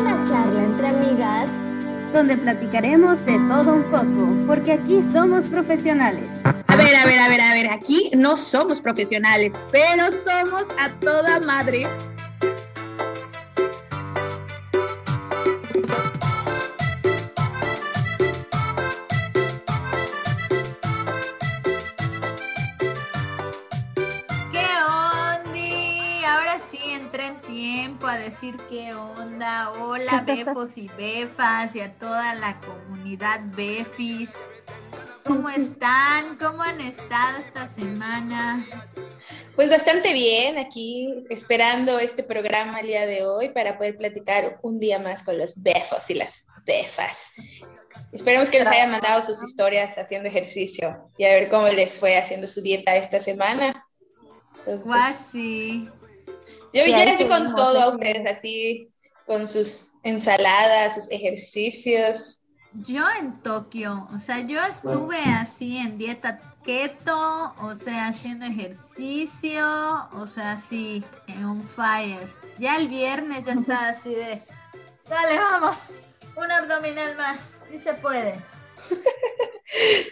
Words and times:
Una 0.00 0.24
charla 0.24 0.64
entre 0.64 0.88
amigas 0.88 1.50
donde 2.14 2.36
platicaremos 2.36 3.24
de 3.26 3.38
todo 3.48 3.74
un 3.74 3.84
poco, 3.84 4.46
porque 4.46 4.72
aquí 4.72 5.00
somos 5.12 5.44
profesionales. 5.46 6.26
A 6.42 6.76
ver, 6.76 6.94
a 6.96 7.04
ver, 7.04 7.18
a 7.18 7.28
ver, 7.28 7.40
a 7.40 7.54
ver, 7.54 7.70
aquí 7.70 8.10
no 8.16 8.36
somos 8.36 8.80
profesionales, 8.80 9.52
pero 9.70 10.06
somos 10.06 10.64
a 10.78 10.88
toda 11.00 11.40
madre. 11.40 11.86
Decir 28.50 28.66
qué 28.68 28.94
onda. 28.94 29.72
Hola, 29.72 30.22
befos 30.26 30.76
y 30.76 30.88
befas 30.96 31.74
y 31.74 31.80
a 31.80 31.90
toda 31.90 32.34
la 32.34 32.58
comunidad 32.60 33.40
befis. 33.56 34.32
¿Cómo 35.24 35.48
están? 35.56 36.36
¿Cómo 36.38 36.62
han 36.62 36.80
estado 36.80 37.38
esta 37.38 37.66
semana? 37.68 38.64
Pues 39.56 39.68
bastante 39.68 40.12
bien, 40.12 40.58
aquí 40.58 41.24
esperando 41.28 41.98
este 41.98 42.22
programa 42.22 42.80
el 42.80 42.86
día 42.86 43.06
de 43.06 43.26
hoy 43.26 43.50
para 43.50 43.76
poder 43.76 43.96
platicar 43.96 44.58
un 44.62 44.80
día 44.80 44.98
más 44.98 45.22
con 45.22 45.36
los 45.36 45.60
befos 45.60 46.08
y 46.08 46.14
las 46.14 46.44
befas. 46.64 47.30
Esperemos 48.12 48.48
que 48.48 48.60
nos 48.60 48.68
hayan 48.68 48.90
mandado 48.90 49.22
sus 49.22 49.42
historias 49.42 49.98
haciendo 49.98 50.28
ejercicio 50.28 51.10
y 51.18 51.24
a 51.24 51.28
ver 51.28 51.48
cómo 51.48 51.68
les 51.68 51.98
fue 51.98 52.16
haciendo 52.16 52.46
su 52.46 52.62
dieta 52.62 52.96
esta 52.96 53.20
semana. 53.20 53.86
Entonces, 54.66 54.84
Guasi. 54.84 55.90
Yo 56.72 56.84
ya 56.84 57.04
les 57.04 57.18
vi 57.18 57.26
con 57.26 57.54
todo 57.54 57.80
a 57.80 57.88
ustedes, 57.88 58.26
así, 58.26 58.88
con 59.26 59.46
sus 59.48 59.92
ensaladas, 60.02 60.94
sus 60.94 61.10
ejercicios. 61.10 62.38
Yo 62.72 63.04
en 63.18 63.42
Tokio, 63.42 64.06
o 64.14 64.18
sea, 64.20 64.46
yo 64.46 64.60
estuve 64.62 65.18
así 65.18 65.78
en 65.78 65.98
dieta 65.98 66.38
keto, 66.64 67.52
o 67.62 67.74
sea, 67.74 68.08
haciendo 68.08 68.46
ejercicio, 68.46 69.66
o 70.12 70.26
sea, 70.26 70.52
así, 70.52 71.02
en 71.26 71.44
un 71.46 71.60
fire. 71.60 72.20
Ya 72.58 72.76
el 72.76 72.88
viernes 72.88 73.46
ya 73.46 73.54
está 73.54 73.88
así 73.88 74.14
de, 74.14 74.40
dale, 75.08 75.38
vamos, 75.38 75.94
un 76.36 76.50
abdominal 76.50 77.16
más, 77.16 77.58
si 77.68 77.78
se 77.78 77.94
puede. 77.94 78.34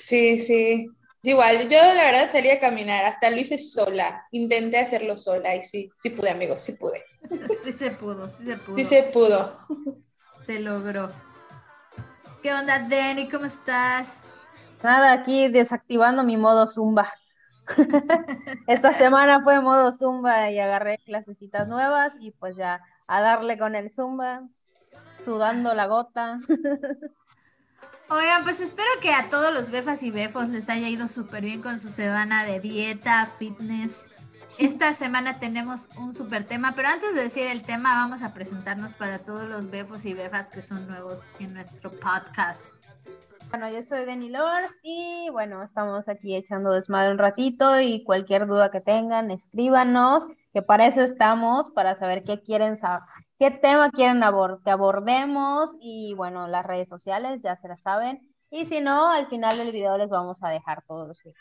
Sí, 0.00 0.38
sí. 0.38 0.88
Igual, 1.22 1.68
yo 1.68 1.78
la 1.78 2.04
verdad 2.04 2.30
salí 2.30 2.48
a 2.50 2.60
caminar, 2.60 3.04
hasta 3.04 3.30
lo 3.30 3.38
hice 3.38 3.58
sola, 3.58 4.24
intenté 4.30 4.78
hacerlo 4.78 5.16
sola 5.16 5.56
y 5.56 5.64
sí, 5.64 5.90
sí 5.94 6.10
pude, 6.10 6.30
amigos, 6.30 6.60
sí 6.60 6.72
pude. 6.72 7.04
Sí 7.64 7.72
se 7.72 7.90
pudo, 7.90 8.26
sí 8.28 8.46
se 8.46 8.56
pudo. 8.56 8.76
Sí 8.76 8.84
se 8.84 9.02
pudo. 9.04 9.58
Se 10.46 10.60
logró. 10.60 11.08
¿Qué 12.42 12.54
onda, 12.54 12.78
Denny? 12.78 13.28
¿Cómo 13.28 13.44
estás? 13.44 14.22
Nada, 14.82 15.12
aquí 15.12 15.48
desactivando 15.48 16.22
mi 16.22 16.38
modo 16.38 16.66
Zumba. 16.66 17.12
Esta 18.66 18.92
semana 18.92 19.42
fue 19.42 19.60
modo 19.60 19.92
Zumba 19.92 20.50
y 20.50 20.58
agarré 20.58 20.98
clasecitas 21.04 21.68
nuevas 21.68 22.12
y 22.20 22.30
pues 22.30 22.56
ya 22.56 22.80
a 23.08 23.20
darle 23.20 23.58
con 23.58 23.74
el 23.74 23.90
Zumba, 23.90 24.42
sudando 25.24 25.74
la 25.74 25.86
gota. 25.86 26.40
Oigan, 28.10 28.42
pues 28.42 28.58
espero 28.60 28.88
que 29.02 29.12
a 29.12 29.28
todos 29.28 29.52
los 29.52 29.70
befas 29.70 30.02
y 30.02 30.10
befos 30.10 30.48
les 30.48 30.70
haya 30.70 30.88
ido 30.88 31.08
súper 31.08 31.42
bien 31.42 31.60
con 31.60 31.78
su 31.78 31.88
semana 31.88 32.42
de 32.46 32.58
dieta, 32.58 33.26
fitness. 33.38 34.08
Esta 34.58 34.94
semana 34.94 35.38
tenemos 35.38 35.90
un 35.98 36.14
súper 36.14 36.46
tema, 36.46 36.72
pero 36.74 36.88
antes 36.88 37.14
de 37.14 37.24
decir 37.24 37.46
el 37.46 37.60
tema, 37.60 37.96
vamos 37.96 38.22
a 38.22 38.32
presentarnos 38.32 38.94
para 38.94 39.18
todos 39.18 39.44
los 39.44 39.70
befos 39.70 40.06
y 40.06 40.14
befas 40.14 40.48
que 40.48 40.62
son 40.62 40.88
nuevos 40.88 41.28
en 41.38 41.52
nuestro 41.52 41.90
podcast. 41.90 42.72
Bueno, 43.50 43.70
yo 43.70 43.82
soy 43.82 44.06
Denny 44.06 44.30
Lord 44.30 44.70
y 44.82 45.28
bueno, 45.30 45.62
estamos 45.62 46.08
aquí 46.08 46.34
echando 46.34 46.72
desmadre 46.72 47.12
un 47.12 47.18
ratito 47.18 47.78
y 47.78 48.04
cualquier 48.04 48.46
duda 48.46 48.70
que 48.70 48.80
tengan, 48.80 49.30
escríbanos, 49.30 50.26
que 50.54 50.62
para 50.62 50.86
eso 50.86 51.02
estamos, 51.02 51.68
para 51.70 51.94
saber 51.94 52.22
qué 52.22 52.40
quieren 52.40 52.78
saber, 52.78 53.02
qué 53.38 53.50
tema 53.50 53.90
quieren 53.90 54.20
que 54.64 54.70
abordemos 54.70 55.70
y 55.80 56.14
bueno, 56.14 56.48
las 56.48 56.66
redes 56.66 56.88
sociales 56.88 57.40
ya 57.42 57.56
se 57.56 57.68
las 57.68 57.80
saben. 57.80 58.20
Y 58.50 58.64
si 58.64 58.80
no, 58.80 59.10
al 59.10 59.28
final 59.28 59.58
del 59.58 59.72
video 59.72 59.98
les 59.98 60.08
vamos 60.08 60.42
a 60.42 60.48
dejar 60.48 60.82
todos 60.86 61.06
los 61.06 61.24
links. 61.24 61.40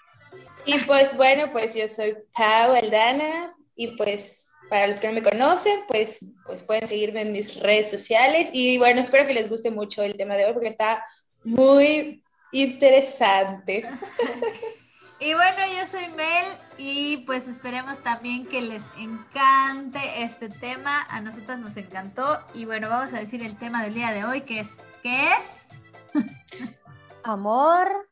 Y 0.65 0.77
pues 0.79 1.15
bueno, 1.15 1.51
pues 1.51 1.73
yo 1.73 1.87
soy 1.87 2.17
Pau 2.35 2.73
Aldana 2.73 3.55
y 3.75 3.95
pues 3.95 4.45
para 4.69 4.87
los 4.87 4.99
que 4.99 5.07
no 5.07 5.13
me 5.13 5.23
conocen, 5.23 5.79
pues, 5.87 6.19
pues 6.45 6.63
pueden 6.63 6.85
seguirme 6.87 7.21
en 7.21 7.31
mis 7.31 7.57
redes 7.61 7.89
sociales 7.89 8.49
y 8.51 8.77
bueno, 8.77 8.99
espero 8.99 9.25
que 9.25 9.33
les 9.33 9.49
guste 9.49 9.71
mucho 9.71 10.03
el 10.03 10.17
tema 10.17 10.35
de 10.35 10.45
hoy 10.45 10.53
porque 10.53 10.67
está 10.67 11.03
muy 11.43 12.21
interesante. 12.51 13.85
Y 15.19 15.33
bueno, 15.33 15.57
yo 15.79 15.87
soy 15.87 16.07
Mel 16.09 16.45
y 16.77 17.17
pues 17.25 17.47
esperemos 17.47 17.99
también 18.01 18.45
que 18.45 18.61
les 18.61 18.83
encante 18.99 19.99
este 20.21 20.47
tema. 20.47 21.07
A 21.09 21.21
nosotras 21.21 21.57
nos 21.57 21.75
encantó 21.75 22.39
y 22.53 22.65
bueno, 22.65 22.89
vamos 22.89 23.11
a 23.13 23.19
decir 23.19 23.41
el 23.41 23.57
tema 23.57 23.81
del 23.83 23.95
día 23.95 24.11
de 24.11 24.25
hoy 24.25 24.41
que 24.41 24.59
es 24.59 24.69
¿qué 25.01 25.31
es? 25.33 25.67
Amor 27.23 28.09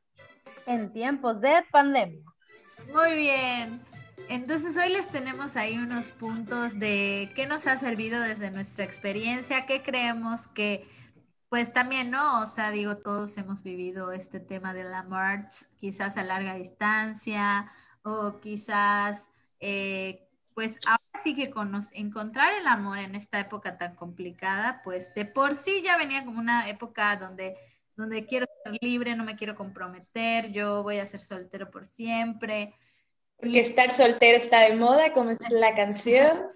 en 0.66 0.92
tiempos 0.92 1.40
de 1.42 1.64
pandemia. 1.72 2.26
Muy 2.92 3.14
bien. 3.14 3.80
Entonces 4.28 4.76
hoy 4.76 4.92
les 4.92 5.06
tenemos 5.08 5.56
ahí 5.56 5.78
unos 5.78 6.10
puntos 6.10 6.80
de 6.80 7.32
qué 7.36 7.46
nos 7.46 7.68
ha 7.68 7.78
servido 7.78 8.20
desde 8.20 8.50
nuestra 8.50 8.84
experiencia, 8.84 9.68
qué 9.68 9.84
creemos 9.84 10.48
que, 10.48 10.90
pues 11.56 11.72
también, 11.72 12.12
¿no? 12.12 12.42
O 12.42 12.48
sea, 12.48 12.70
digo, 12.70 12.98
todos 12.98 13.38
hemos 13.38 13.64
vivido 13.64 14.12
este 14.12 14.42
tema 14.42 14.74
de 14.74 14.84
la 14.84 15.00
amor, 15.00 15.70
quizás 15.80 16.18
a 16.18 16.24
larga 16.26 16.56
distancia 16.56 17.72
o 18.04 18.42
quizás, 18.42 19.30
eh, 19.62 20.28
pues 20.54 20.78
ahora 20.86 21.02
sí 21.24 21.34
que 21.34 21.52
con 21.52 21.72
nos- 21.72 21.94
encontrar 21.94 22.54
el 22.56 22.68
amor 22.68 22.98
en 22.98 23.16
esta 23.16 23.40
época 23.40 23.78
tan 23.78 23.96
complicada, 23.96 24.82
pues 24.84 25.14
de 25.14 25.24
por 25.24 25.56
sí 25.56 25.82
ya 25.82 25.96
venía 25.98 26.26
como 26.26 26.40
una 26.40 26.68
época 26.68 27.16
donde 27.16 27.56
donde 27.96 28.26
quiero 28.26 28.48
ser 28.66 28.78
libre, 28.82 29.16
no 29.16 29.24
me 29.24 29.38
quiero 29.38 29.56
comprometer, 29.56 30.52
yo 30.52 30.84
voy 30.84 30.98
a 30.98 31.08
ser 31.08 31.22
soltero 31.22 31.72
por 31.72 31.86
siempre. 31.86 32.74
Porque 33.38 33.62
estar 33.62 33.94
soltero 33.94 34.38
está 34.38 34.60
de 34.60 34.76
moda, 34.76 35.14
como 35.14 35.30
es 35.30 35.40
la 35.52 35.74
canción. 35.74 36.48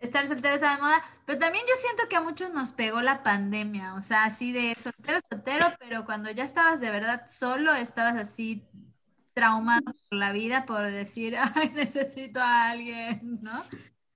Estar 0.00 0.26
soltero 0.28 0.54
está 0.54 0.76
de 0.76 0.82
moda, 0.82 1.02
pero 1.26 1.38
también 1.38 1.64
yo 1.68 1.74
siento 1.80 2.08
que 2.08 2.16
a 2.16 2.20
muchos 2.20 2.52
nos 2.52 2.72
pegó 2.72 3.02
la 3.02 3.22
pandemia, 3.22 3.94
o 3.94 4.02
sea, 4.02 4.24
así 4.24 4.52
de 4.52 4.74
soltero, 4.78 5.18
soltero, 5.28 5.66
pero 5.80 6.04
cuando 6.04 6.30
ya 6.30 6.44
estabas 6.44 6.80
de 6.80 6.90
verdad 6.90 7.24
solo, 7.26 7.74
estabas 7.74 8.16
así 8.16 8.64
traumado 9.34 9.84
por 9.84 10.18
la 10.18 10.32
vida 10.32 10.66
por 10.66 10.86
decir, 10.90 11.36
ay, 11.54 11.70
necesito 11.70 12.40
a 12.40 12.70
alguien, 12.70 13.40
¿no? 13.42 13.64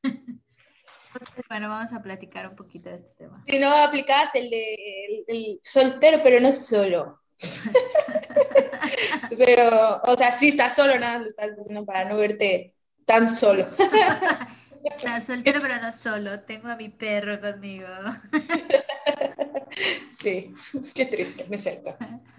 Entonces, 0.03 1.45
bueno, 1.49 1.69
vamos 1.69 1.93
a 1.93 2.03
platicar 2.03 2.49
un 2.49 2.57
poquito 2.57 2.89
de 2.89 2.97
este 2.97 3.15
tema. 3.19 3.43
Si 3.47 3.59
no 3.59 3.71
aplicabas 3.71 4.35
el 4.35 4.49
de 4.49 4.75
el, 4.75 5.25
el 5.27 5.61
soltero, 5.63 6.21
pero 6.23 6.41
no 6.41 6.53
solo. 6.53 7.21
Pero, 9.37 10.01
o 10.05 10.17
sea, 10.17 10.33
sí 10.33 10.49
estás 10.49 10.75
solo, 10.77 10.99
nada, 10.99 11.19
lo 11.19 11.27
estás 11.27 11.51
haciendo 11.59 11.85
para 11.85 12.05
no 12.05 12.17
verte 12.17 12.75
tan 13.05 13.29
solo. 13.29 13.69
O 14.97 15.01
sea, 15.01 15.21
soltero 15.21 15.61
pero 15.61 15.81
no 15.81 15.93
solo, 15.93 16.41
tengo 16.41 16.69
a 16.69 16.77
mi 16.77 16.89
perro 16.89 17.41
conmigo. 17.41 17.87
Sí, 20.21 20.55
qué 20.95 21.07
triste, 21.07 21.47
me 21.49 21.59
siento. 21.59 21.97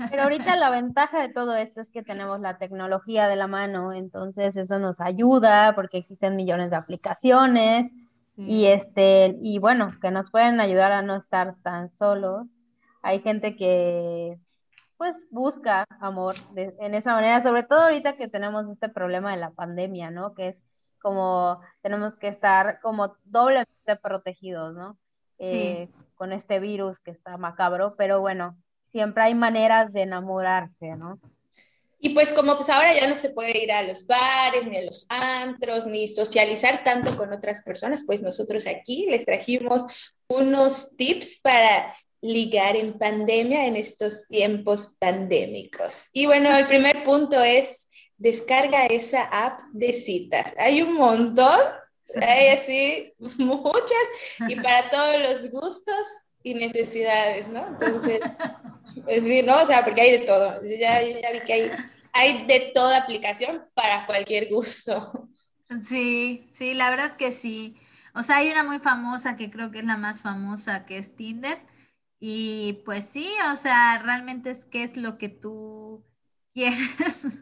Pero 0.09 0.23
ahorita 0.23 0.55
la 0.55 0.69
ventaja 0.69 1.19
de 1.21 1.29
todo 1.29 1.55
esto 1.55 1.81
es 1.81 1.89
que 1.89 2.03
tenemos 2.03 2.39
la 2.39 2.57
tecnología 2.57 3.27
de 3.27 3.35
la 3.35 3.47
mano, 3.47 3.91
entonces 3.91 4.55
eso 4.55 4.79
nos 4.79 5.01
ayuda 5.01 5.73
porque 5.75 5.97
existen 5.97 6.35
millones 6.35 6.69
de 6.69 6.75
aplicaciones 6.77 7.91
y 8.37 8.65
este 8.67 9.37
y 9.41 9.59
bueno, 9.59 9.93
que 10.01 10.11
nos 10.11 10.29
pueden 10.29 10.59
ayudar 10.61 10.91
a 10.91 11.01
no 11.01 11.15
estar 11.15 11.55
tan 11.63 11.89
solos. 11.89 12.47
Hay 13.01 13.19
gente 13.21 13.55
que 13.55 14.37
pues 14.97 15.27
busca 15.31 15.85
amor 15.99 16.35
de- 16.53 16.73
en 16.79 16.93
esa 16.93 17.13
manera, 17.15 17.41
sobre 17.41 17.63
todo 17.63 17.81
ahorita 17.81 18.15
que 18.15 18.27
tenemos 18.27 18.69
este 18.69 18.89
problema 18.89 19.31
de 19.31 19.37
la 19.37 19.51
pandemia, 19.51 20.11
¿no? 20.11 20.33
Que 20.33 20.49
es 20.49 20.61
como 21.03 21.59
tenemos 21.81 22.15
que 22.15 22.29
estar 22.29 22.79
como 22.81 23.17
doblemente 23.25 23.95
protegidos, 24.01 24.73
¿no? 24.73 24.97
Sí. 25.37 25.45
Eh, 25.45 25.89
con 26.15 26.31
este 26.31 26.59
virus 26.59 26.99
que 26.99 27.11
está 27.11 27.37
macabro, 27.37 27.95
pero 27.97 28.21
bueno, 28.21 28.55
siempre 28.87 29.23
hay 29.23 29.35
maneras 29.35 29.91
de 29.91 30.03
enamorarse, 30.03 30.95
¿no? 30.95 31.19
Y 31.99 32.09
pues 32.13 32.33
como 32.33 32.55
pues 32.55 32.69
ahora 32.69 32.93
ya 32.93 33.07
no 33.07 33.19
se 33.19 33.29
puede 33.29 33.63
ir 33.63 33.71
a 33.71 33.83
los 33.83 34.07
bares, 34.07 34.65
ni 34.65 34.77
a 34.77 34.83
los 34.83 35.05
antros, 35.09 35.85
ni 35.85 36.07
socializar 36.07 36.83
tanto 36.83 37.15
con 37.17 37.33
otras 37.33 37.61
personas, 37.63 38.03
pues 38.05 38.21
nosotros 38.21 38.67
aquí 38.67 39.05
les 39.09 39.25
trajimos 39.25 39.85
unos 40.27 40.95
tips 40.95 41.39
para 41.41 41.93
ligar 42.21 42.77
en 42.77 42.97
pandemia 42.97 43.67
en 43.67 43.75
estos 43.75 44.25
tiempos 44.27 44.95
pandémicos. 44.99 46.07
Y 46.13 46.25
bueno, 46.25 46.55
el 46.55 46.67
primer 46.67 47.03
punto 47.03 47.41
es 47.41 47.82
descarga 48.23 48.85
esa 48.85 49.23
app 49.25 49.59
de 49.73 49.91
citas. 49.91 50.55
Hay 50.57 50.81
un 50.81 50.93
montón, 50.93 51.59
hay 52.21 52.47
así 52.49 53.13
muchas, 53.37 54.05
y 54.47 54.55
para 54.55 54.89
todos 54.91 55.21
los 55.21 55.51
gustos, 55.51 56.07
y 56.43 56.53
necesidades, 56.53 57.49
¿no? 57.49 57.65
Entonces, 57.67 58.19
pues 59.05 59.23
sí, 59.23 59.41
¿no? 59.43 59.63
O 59.63 59.65
sea, 59.65 59.83
porque 59.83 60.01
hay 60.01 60.19
de 60.19 60.25
todo. 60.25 60.61
Ya, 60.63 61.01
ya 61.01 61.31
vi 61.31 61.39
que 61.45 61.53
hay, 61.53 61.71
hay 62.11 62.45
de 62.45 62.71
toda 62.73 62.97
aplicación 62.97 63.63
para 63.73 64.05
cualquier 64.05 64.49
gusto. 64.49 65.29
Sí, 65.83 66.49
sí, 66.51 66.73
la 66.73 66.89
verdad 66.89 67.15
que 67.15 67.31
sí. 67.31 67.77
O 68.13 68.21
sea, 68.23 68.37
hay 68.37 68.51
una 68.51 68.63
muy 68.63 68.79
famosa 68.79 69.37
que 69.37 69.49
creo 69.49 69.71
que 69.71 69.79
es 69.79 69.85
la 69.85 69.97
más 69.97 70.21
famosa, 70.21 70.85
que 70.85 70.97
es 70.97 71.15
Tinder. 71.15 71.59
Y 72.19 72.81
pues 72.85 73.05
sí, 73.05 73.29
o 73.51 73.55
sea, 73.55 73.99
realmente 74.03 74.51
es 74.51 74.65
qué 74.65 74.83
es 74.83 74.97
lo 74.97 75.17
que 75.17 75.29
tú 75.29 76.05
quieres 76.53 77.39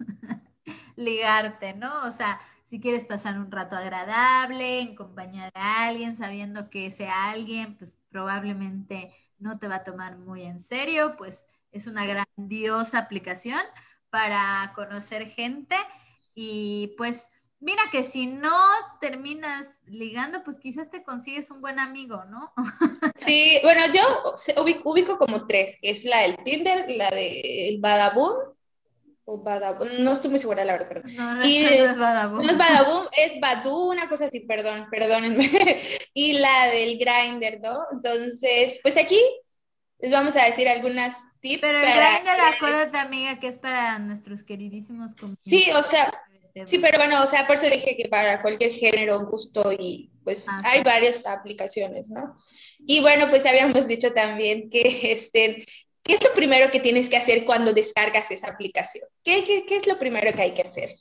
ligarte, 0.95 1.73
¿no? 1.73 2.03
O 2.03 2.11
sea, 2.11 2.39
si 2.65 2.79
quieres 2.79 3.05
pasar 3.05 3.37
un 3.37 3.51
rato 3.51 3.75
agradable 3.75 4.79
en 4.79 4.95
compañía 4.95 5.51
de 5.53 5.59
alguien, 5.59 6.15
sabiendo 6.15 6.69
que 6.69 6.87
ese 6.87 7.09
alguien, 7.09 7.77
pues 7.77 7.99
probablemente 8.09 9.13
no 9.39 9.59
te 9.59 9.67
va 9.67 9.75
a 9.75 9.83
tomar 9.83 10.17
muy 10.17 10.43
en 10.43 10.59
serio, 10.59 11.15
pues 11.17 11.45
es 11.71 11.87
una 11.87 12.05
grandiosa 12.05 12.99
aplicación 12.99 13.59
para 14.09 14.71
conocer 14.75 15.29
gente 15.31 15.75
y 16.35 16.93
pues 16.97 17.27
mira 17.59 17.83
que 17.91 18.03
si 18.03 18.27
no 18.27 18.57
terminas 18.99 19.67
ligando, 19.85 20.43
pues 20.43 20.59
quizás 20.59 20.89
te 20.89 21.03
consigues 21.03 21.49
un 21.51 21.61
buen 21.61 21.79
amigo, 21.79 22.23
¿no? 22.25 22.53
Sí, 23.15 23.59
bueno, 23.61 23.81
yo 23.93 24.63
ubico, 24.63 25.17
como 25.17 25.45
tres, 25.45 25.77
que 25.81 25.91
es 25.91 26.03
la 26.05 26.21
del 26.21 26.37
Tinder, 26.43 26.89
la 26.89 27.09
del 27.11 27.79
Badaboom 29.37 29.89
no 30.03 30.13
estoy 30.13 30.31
muy 30.31 30.39
segura, 30.39 30.65
la 30.65 30.73
verdad, 30.73 31.03
No, 31.03 31.35
no, 31.35 31.41
es 31.43 31.97
Badaboom. 31.97 32.45
No 32.45 32.51
es 32.51 32.57
Badaboom, 32.57 33.05
es 33.17 33.39
Badu, 33.39 33.89
una 33.91 34.09
cosa 34.09 34.25
así, 34.25 34.41
perdón, 34.41 34.87
perdónenme. 34.89 35.49
y 36.13 36.33
la 36.33 36.67
del 36.67 36.97
Grinder, 36.97 37.59
¿no? 37.61 37.79
Entonces, 37.91 38.79
pues 38.83 38.97
aquí 38.97 39.19
les 39.99 40.11
vamos 40.11 40.35
a 40.35 40.45
decir 40.45 40.67
algunas 40.67 41.23
tips. 41.39 41.61
Pero 41.61 41.79
el 41.79 41.85
Grinder, 41.85 42.41
acuérdate, 42.55 42.97
amiga, 42.97 43.39
que 43.39 43.47
es 43.47 43.57
para 43.57 43.99
nuestros 43.99 44.43
queridísimos 44.43 45.11
Sí, 45.39 45.69
o 45.75 45.83
sea, 45.83 46.11
sí, 46.65 46.79
pero 46.79 46.97
bueno, 46.97 47.23
o 47.23 47.27
sea, 47.27 47.47
por 47.47 47.57
eso 47.57 47.65
dije 47.65 47.95
que 47.97 48.09
para 48.09 48.41
cualquier 48.41 48.71
género, 48.71 49.25
gusto 49.25 49.71
y 49.71 50.11
pues 50.23 50.47
ah, 50.47 50.61
hay 50.65 50.83
varias 50.83 51.25
aplicaciones, 51.25 52.09
¿no? 52.09 52.33
Y 52.85 53.01
bueno, 53.01 53.29
pues 53.29 53.45
habíamos 53.45 53.87
dicho 53.87 54.13
también 54.13 54.69
que 54.69 55.11
este, 55.11 55.65
¿Qué 56.03 56.13
es 56.13 56.23
lo 56.23 56.33
primero 56.33 56.71
que 56.71 56.79
tienes 56.79 57.09
que 57.09 57.17
hacer 57.17 57.45
cuando 57.45 57.73
descargas 57.73 58.31
esa 58.31 58.47
aplicación? 58.47 59.05
¿Qué, 59.23 59.65
es 59.69 59.87
lo 59.87 59.99
primero 59.99 60.33
que 60.33 60.41
hay 60.41 60.53
que 60.53 60.63
hacer? 60.63 60.97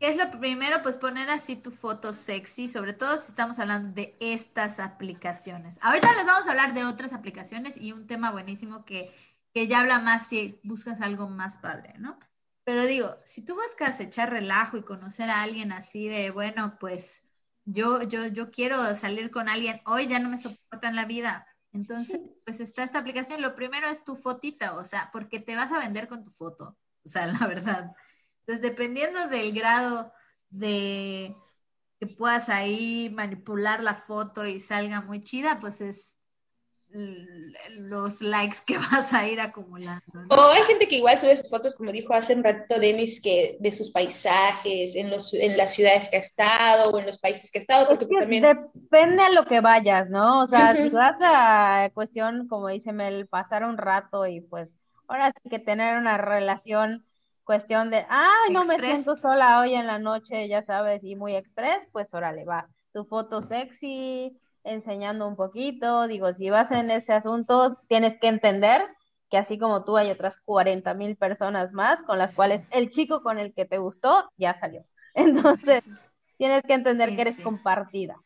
¿Qué 0.00 0.08
es 0.08 0.16
lo 0.16 0.30
primero? 0.30 0.82
Pues 0.82 0.96
poner 0.98 1.30
así 1.30 1.56
tu 1.56 1.70
foto 1.70 2.12
sexy, 2.12 2.68
sobre 2.68 2.92
todo 2.92 3.16
si 3.16 3.28
estamos 3.28 3.58
hablando 3.58 3.92
de 3.94 4.16
estas 4.20 4.78
aplicaciones. 4.78 5.76
Ahorita 5.80 6.14
les 6.14 6.26
vamos 6.26 6.46
a 6.46 6.50
hablar 6.50 6.74
de 6.74 6.84
otras 6.84 7.12
aplicaciones 7.12 7.76
y 7.76 7.92
un 7.92 8.06
tema 8.06 8.30
buenísimo 8.30 8.84
que, 8.84 9.14
que 9.52 9.66
ya 9.66 9.80
habla 9.80 10.00
más 10.00 10.28
si 10.28 10.60
buscas 10.62 11.00
algo 11.00 11.28
más 11.28 11.58
padre, 11.58 11.94
¿no? 11.98 12.18
Pero 12.64 12.84
digo, 12.84 13.14
si 13.24 13.44
tú 13.44 13.54
buscas 13.54 14.00
echar 14.00 14.30
relajo 14.30 14.76
y 14.76 14.82
conocer 14.82 15.30
a 15.30 15.42
alguien 15.42 15.70
así 15.72 16.08
de, 16.08 16.30
bueno, 16.30 16.76
pues 16.80 17.22
yo, 17.64 18.02
yo, 18.02 18.26
yo 18.26 18.50
quiero 18.50 18.94
salir 18.94 19.30
con 19.30 19.48
alguien, 19.48 19.80
hoy 19.86 20.08
ya 20.08 20.18
no 20.18 20.28
me 20.28 20.36
soporto 20.36 20.86
en 20.86 20.96
la 20.96 21.04
vida, 21.04 21.46
entonces, 21.76 22.20
pues 22.44 22.60
está 22.60 22.82
esta 22.82 22.98
aplicación. 22.98 23.42
Lo 23.42 23.54
primero 23.54 23.88
es 23.88 24.04
tu 24.04 24.16
fotita, 24.16 24.74
o 24.76 24.84
sea, 24.84 25.10
porque 25.12 25.40
te 25.40 25.54
vas 25.54 25.70
a 25.72 25.78
vender 25.78 26.08
con 26.08 26.24
tu 26.24 26.30
foto, 26.30 26.76
o 27.04 27.08
sea, 27.08 27.26
la 27.40 27.46
verdad. 27.46 27.92
Entonces, 28.40 28.62
dependiendo 28.62 29.28
del 29.28 29.52
grado 29.52 30.12
de 30.48 31.36
que 32.00 32.06
puedas 32.06 32.48
ahí 32.48 33.10
manipular 33.14 33.82
la 33.82 33.94
foto 33.94 34.46
y 34.46 34.60
salga 34.60 35.00
muy 35.00 35.20
chida, 35.20 35.60
pues 35.60 35.80
es 35.80 36.15
los 37.78 38.22
likes 38.22 38.58
que 38.66 38.78
vas 38.90 39.12
a 39.12 39.26
ir 39.26 39.40
acumulando. 39.40 40.02
O 40.30 40.50
hay 40.50 40.62
gente 40.62 40.88
que 40.88 40.96
igual 40.96 41.18
sube 41.18 41.36
sus 41.36 41.50
fotos, 41.50 41.74
como 41.74 41.92
dijo 41.92 42.14
hace 42.14 42.34
un 42.34 42.44
ratito 42.44 42.80
Denis, 42.80 43.20
que 43.20 43.56
de 43.60 43.72
sus 43.72 43.90
paisajes, 43.90 44.94
en, 44.94 45.10
los, 45.10 45.34
en 45.34 45.56
las 45.56 45.74
ciudades 45.74 46.08
que 46.08 46.16
ha 46.16 46.20
estado 46.20 46.90
o 46.90 46.98
en 46.98 47.06
los 47.06 47.18
países 47.18 47.50
que 47.50 47.58
ha 47.58 47.60
estado, 47.60 47.86
porque 47.88 48.06
pues 48.06 48.20
también... 48.20 48.42
Depende 48.42 49.22
a 49.22 49.30
lo 49.30 49.44
que 49.44 49.60
vayas, 49.60 50.08
¿no? 50.10 50.40
O 50.40 50.46
sea, 50.46 50.74
si 50.74 50.88
vas 50.90 51.16
a 51.20 51.90
cuestión, 51.94 52.48
como 52.48 52.68
dice 52.68 52.92
Mel, 52.92 53.26
pasar 53.26 53.64
un 53.64 53.76
rato 53.76 54.26
y 54.26 54.40
pues 54.40 54.70
ahora 55.08 55.32
sí 55.42 55.48
que 55.48 55.58
tener 55.58 55.98
una 55.98 56.16
relación, 56.18 57.04
cuestión 57.44 57.90
de, 57.90 58.06
ay, 58.08 58.52
no 58.52 58.64
me 58.64 58.78
siento 58.78 59.16
sola 59.16 59.60
hoy 59.60 59.74
en 59.74 59.86
la 59.86 59.98
noche, 59.98 60.48
ya 60.48 60.62
sabes, 60.62 61.04
y 61.04 61.14
muy 61.14 61.36
express, 61.36 61.86
pues 61.92 62.12
órale, 62.14 62.44
va, 62.44 62.68
tu 62.92 63.04
foto 63.04 63.42
sexy, 63.42 64.36
enseñando 64.66 65.26
un 65.26 65.36
poquito. 65.36 66.06
Digo, 66.08 66.32
si 66.34 66.50
vas 66.50 66.70
en 66.70 66.90
ese 66.90 67.12
asunto, 67.12 67.78
tienes 67.88 68.18
que 68.18 68.28
entender 68.28 68.82
que 69.30 69.38
así 69.38 69.58
como 69.58 69.84
tú 69.84 69.96
hay 69.96 70.10
otras 70.10 70.38
40 70.40 70.94
mil 70.94 71.16
personas 71.16 71.72
más 71.72 72.02
con 72.02 72.18
las 72.18 72.34
cuales 72.34 72.62
el 72.70 72.90
chico 72.90 73.22
con 73.22 73.38
el 73.38 73.54
que 73.54 73.64
te 73.64 73.78
gustó 73.78 74.30
ya 74.36 74.54
salió. 74.54 74.84
Entonces, 75.14 75.84
tienes 76.36 76.62
que 76.62 76.74
entender 76.74 77.14
que 77.16 77.22
eres 77.22 77.38
compartida. 77.38 78.22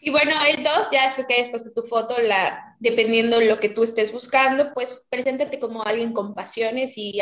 Y 0.00 0.10
bueno, 0.10 0.32
el 0.48 0.62
dos, 0.62 0.88
ya 0.92 1.06
después 1.06 1.26
que 1.26 1.34
hayas 1.34 1.50
puesto 1.50 1.72
tu 1.72 1.82
foto, 1.82 2.20
la, 2.20 2.76
dependiendo 2.78 3.40
lo 3.40 3.58
que 3.58 3.68
tú 3.68 3.82
estés 3.82 4.12
buscando, 4.12 4.72
pues 4.72 5.06
preséntate 5.10 5.58
como 5.58 5.82
alguien 5.82 6.12
con 6.12 6.34
pasiones 6.34 6.96
y, 6.96 7.20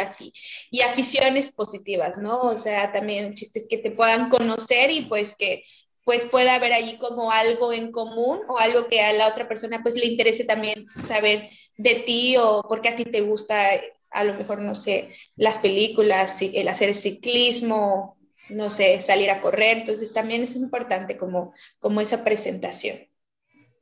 y 0.70 0.80
aficiones 0.82 1.52
positivas, 1.52 2.18
¿no? 2.18 2.40
O 2.42 2.56
sea, 2.56 2.92
también 2.92 3.32
chistes 3.32 3.66
que 3.68 3.78
te 3.78 3.90
puedan 3.90 4.28
conocer 4.28 4.90
y 4.90 5.06
pues 5.06 5.36
que 5.36 5.64
pues 6.06 6.24
pueda 6.24 6.54
haber 6.54 6.72
allí 6.72 6.98
como 6.98 7.32
algo 7.32 7.72
en 7.72 7.90
común 7.90 8.38
o 8.48 8.58
algo 8.58 8.86
que 8.86 9.00
a 9.00 9.12
la 9.12 9.26
otra 9.26 9.48
persona 9.48 9.82
pues 9.82 9.96
le 9.96 10.06
interese 10.06 10.44
también 10.44 10.86
saber 11.04 11.50
de 11.76 11.96
ti 11.96 12.36
o 12.38 12.62
porque 12.62 12.90
a 12.90 12.94
ti 12.94 13.04
te 13.06 13.22
gusta 13.22 13.72
a 14.12 14.22
lo 14.22 14.34
mejor, 14.34 14.60
no 14.60 14.76
sé, 14.76 15.10
las 15.34 15.58
películas, 15.58 16.40
el 16.40 16.68
hacer 16.68 16.94
ciclismo, 16.94 18.16
no 18.48 18.70
sé, 18.70 19.00
salir 19.00 19.30
a 19.30 19.40
correr. 19.40 19.78
Entonces 19.78 20.12
también 20.12 20.44
es 20.44 20.54
importante 20.54 21.16
como, 21.16 21.52
como 21.80 22.00
esa 22.00 22.22
presentación. 22.22 22.98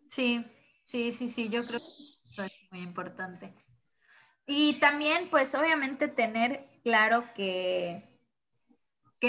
Sí, 0.08 0.42
sí, 0.82 1.12
sí, 1.12 1.28
sí, 1.28 1.50
yo 1.50 1.62
creo 1.66 1.78
que 1.78 2.46
es 2.46 2.52
muy 2.70 2.80
importante. 2.80 3.52
Y 4.46 4.74
también, 4.80 5.28
pues 5.30 5.54
obviamente 5.54 6.08
tener 6.08 6.64
claro 6.82 7.26
que 7.36 8.13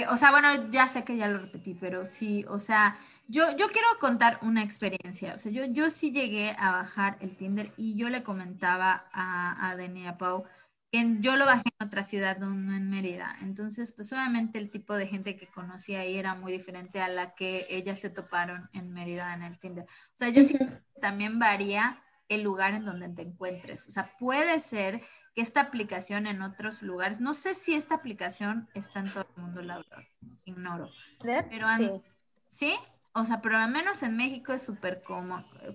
o 0.10 0.18
sea, 0.18 0.32
bueno, 0.32 0.70
ya 0.70 0.88
sé 0.88 1.04
que 1.04 1.18
ya 1.18 1.28
lo 1.28 1.40
repetí, 1.40 1.74
pero 1.74 2.06
sí, 2.06 2.46
o 2.48 2.60
sea, 2.60 2.98
yo, 3.28 3.56
yo 3.56 3.68
quiero 3.70 3.88
contar 4.00 4.40
una 4.42 4.64
experiencia. 4.64 5.36
O 5.36 5.40
sea, 5.40 5.52
yo, 5.52 5.66
yo 5.66 5.90
sí 5.90 6.12
llegué 6.12 6.56
a 6.58 6.72
bajar 6.72 7.18
el 7.22 7.36
Tinder 7.36 7.72
y 7.78 7.96
yo 7.96 8.10
le 8.10 8.24
comentaba 8.24 9.04
a, 9.14 9.70
a 9.70 9.76
Deni 9.76 10.08
a 10.08 10.18
Pau 10.18 10.46
que 10.92 11.18
yo 11.20 11.36
lo 11.36 11.46
bajé 11.46 11.64
en 11.80 11.88
otra 11.88 12.04
ciudad, 12.04 12.38
no, 12.38 12.48
en 12.48 12.90
Mérida. 12.90 13.36
Entonces, 13.42 13.92
pues 13.92 14.12
obviamente 14.14 14.60
el 14.60 14.70
tipo 14.70 14.96
de 14.96 15.08
gente 15.08 15.36
que 15.36 15.48
conocí 15.48 15.96
ahí 15.96 16.18
era 16.18 16.36
muy 16.36 16.52
diferente 16.52 17.02
a 17.02 17.08
la 17.08 17.34
que 17.36 17.66
ellas 17.70 18.00
se 18.00 18.10
toparon 18.10 18.70
en 18.74 18.92
Mérida 18.94 19.34
en 19.34 19.44
el 19.44 19.60
Tinder. 19.60 19.86
O 19.86 20.18
sea, 20.18 20.30
yo 20.30 20.44
sí 20.44 20.58
también 21.02 21.40
varía 21.40 22.02
el 22.30 22.42
lugar 22.42 22.74
en 22.74 22.86
donde 22.86 23.10
te 23.10 23.24
encuentres. 23.24 23.88
O 23.88 23.92
sea, 23.92 24.12
puede 24.20 24.60
ser 24.60 25.02
que 25.36 25.42
esta 25.42 25.62
aplicación 25.62 26.28
en 26.28 26.42
otros 26.42 26.82
lugares, 26.82 27.20
no 27.20 27.34
sé 27.34 27.54
si 27.54 27.76
esta 27.76 27.96
aplicación 27.96 28.70
está 28.74 29.02
en 29.02 29.12
todo 29.12 29.28
el 29.36 29.42
mundo, 29.42 29.62
la 29.62 29.78
verdad, 29.78 30.04
ignoro. 30.46 30.90
Pero 31.22 31.68
sí. 31.78 32.02
¿sí? 32.50 32.76
O 33.14 33.24
sea, 33.24 33.42
pero 33.42 33.58
al 33.58 33.72
menos 33.72 34.04
en 34.04 34.18
México 34.18 34.52
es 34.52 34.62
súper 34.64 35.02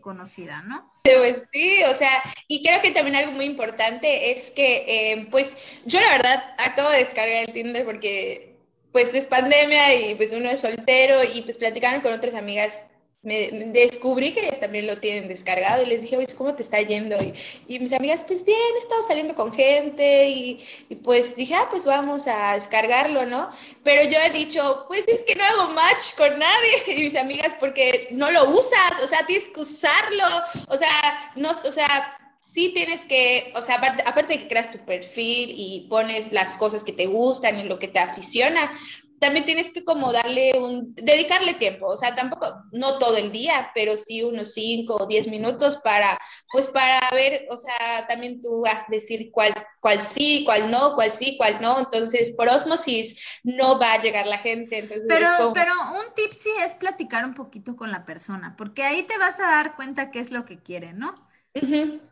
conocida, 0.00 0.62
¿no? 0.62 0.92
Pues 1.04 1.48
sí, 1.50 1.82
o 1.84 1.94
sea, 1.94 2.22
y 2.48 2.62
creo 2.62 2.82
que 2.82 2.90
también 2.90 3.16
algo 3.16 3.32
muy 3.32 3.46
importante 3.46 4.32
es 4.32 4.50
que, 4.50 4.84
eh, 4.86 5.28
pues, 5.30 5.56
yo 5.86 6.00
la 6.00 6.10
verdad 6.10 6.54
acabo 6.58 6.90
de 6.90 6.98
descargar 6.98 7.44
el 7.44 7.52
Tinder 7.54 7.86
porque, 7.86 8.56
pues, 8.92 9.14
es 9.14 9.26
pandemia 9.26 9.94
y 9.94 10.14
pues 10.16 10.32
uno 10.32 10.50
es 10.50 10.60
soltero 10.60 11.24
y 11.24 11.40
pues 11.40 11.56
platicaron 11.56 12.02
con 12.02 12.12
otras 12.12 12.34
amigas 12.34 12.89
me 13.22 13.50
descubrí 13.50 14.32
que 14.32 14.40
ellas 14.40 14.60
también 14.60 14.86
lo 14.86 14.98
tienen 14.98 15.28
descargado 15.28 15.82
y 15.82 15.86
les 15.86 16.00
dije, 16.00 16.16
oye, 16.16 16.34
¿cómo 16.34 16.54
te 16.54 16.62
está 16.62 16.80
yendo? 16.80 17.16
Y, 17.68 17.78
mis 17.78 17.92
amigas, 17.92 18.22
pues 18.26 18.44
bien, 18.46 18.58
he 18.74 18.78
estado 18.78 19.02
saliendo 19.02 19.34
con 19.34 19.52
gente 19.52 20.28
y, 20.28 20.64
pues 21.04 21.36
dije, 21.36 21.54
ah, 21.54 21.68
pues 21.70 21.84
vamos 21.84 22.26
a 22.26 22.54
descargarlo, 22.54 23.26
¿no? 23.26 23.50
Pero 23.82 24.10
yo 24.10 24.18
he 24.18 24.30
dicho, 24.30 24.84
pues 24.88 25.06
es 25.06 25.22
que 25.24 25.34
no 25.34 25.44
hago 25.44 25.72
match 25.72 26.14
con 26.16 26.38
nadie 26.38 26.70
y 26.86 26.94
mis 26.94 27.16
amigas, 27.16 27.54
porque 27.60 28.08
no 28.10 28.30
lo 28.30 28.50
usas, 28.50 29.02
o 29.04 29.06
sea, 29.06 29.26
tienes 29.26 29.48
que 29.48 29.60
usarlo, 29.60 30.24
o 30.68 30.76
sea, 30.78 31.32
no, 31.36 31.50
o 31.50 31.72
sea, 31.72 32.16
sí 32.40 32.72
tienes 32.72 33.04
que, 33.04 33.52
o 33.54 33.60
sea, 33.60 33.76
aparte, 33.76 34.02
aparte 34.06 34.34
de 34.34 34.40
que 34.40 34.48
creas 34.48 34.72
tu 34.72 34.78
perfil 34.78 35.52
y 35.54 35.86
pones 35.90 36.32
las 36.32 36.54
cosas 36.54 36.82
que 36.82 36.92
te 36.92 37.06
gustan 37.06 37.58
y 37.60 37.64
lo 37.64 37.78
que 37.78 37.88
te 37.88 37.98
aficiona, 37.98 38.72
también 39.20 39.44
tienes 39.44 39.70
que 39.70 39.84
como 39.84 40.12
darle 40.12 40.58
un, 40.58 40.94
dedicarle 40.94 41.54
tiempo, 41.54 41.86
o 41.86 41.96
sea, 41.96 42.14
tampoco, 42.14 42.64
no 42.72 42.98
todo 42.98 43.16
el 43.16 43.30
día, 43.30 43.70
pero 43.74 43.96
sí 43.96 44.22
unos 44.22 44.54
5 44.54 44.96
o 44.96 45.06
10 45.06 45.28
minutos 45.28 45.76
para, 45.78 46.18
pues 46.50 46.68
para 46.68 46.98
ver, 47.12 47.46
o 47.50 47.56
sea, 47.56 48.06
también 48.08 48.40
tú 48.40 48.62
vas 48.62 48.82
a 48.82 48.86
decir 48.88 49.30
cuál, 49.30 49.52
cuál 49.80 50.00
sí, 50.00 50.42
cuál 50.44 50.70
no, 50.70 50.94
cuál 50.94 51.10
sí, 51.10 51.36
cuál 51.36 51.60
no, 51.60 51.78
entonces 51.78 52.32
por 52.36 52.48
osmosis 52.48 53.22
no 53.44 53.78
va 53.78 53.92
a 53.92 54.02
llegar 54.02 54.26
la 54.26 54.38
gente. 54.38 54.78
Entonces 54.78 55.06
pero, 55.06 55.52
pero 55.52 55.72
un 55.92 56.14
tip 56.14 56.32
sí 56.32 56.50
es 56.64 56.74
platicar 56.74 57.24
un 57.24 57.34
poquito 57.34 57.76
con 57.76 57.90
la 57.90 58.06
persona, 58.06 58.54
porque 58.56 58.84
ahí 58.84 59.02
te 59.02 59.18
vas 59.18 59.38
a 59.38 59.50
dar 59.50 59.76
cuenta 59.76 60.10
qué 60.10 60.20
es 60.20 60.30
lo 60.30 60.46
que 60.46 60.58
quiere, 60.58 60.94
¿no? 60.94 61.14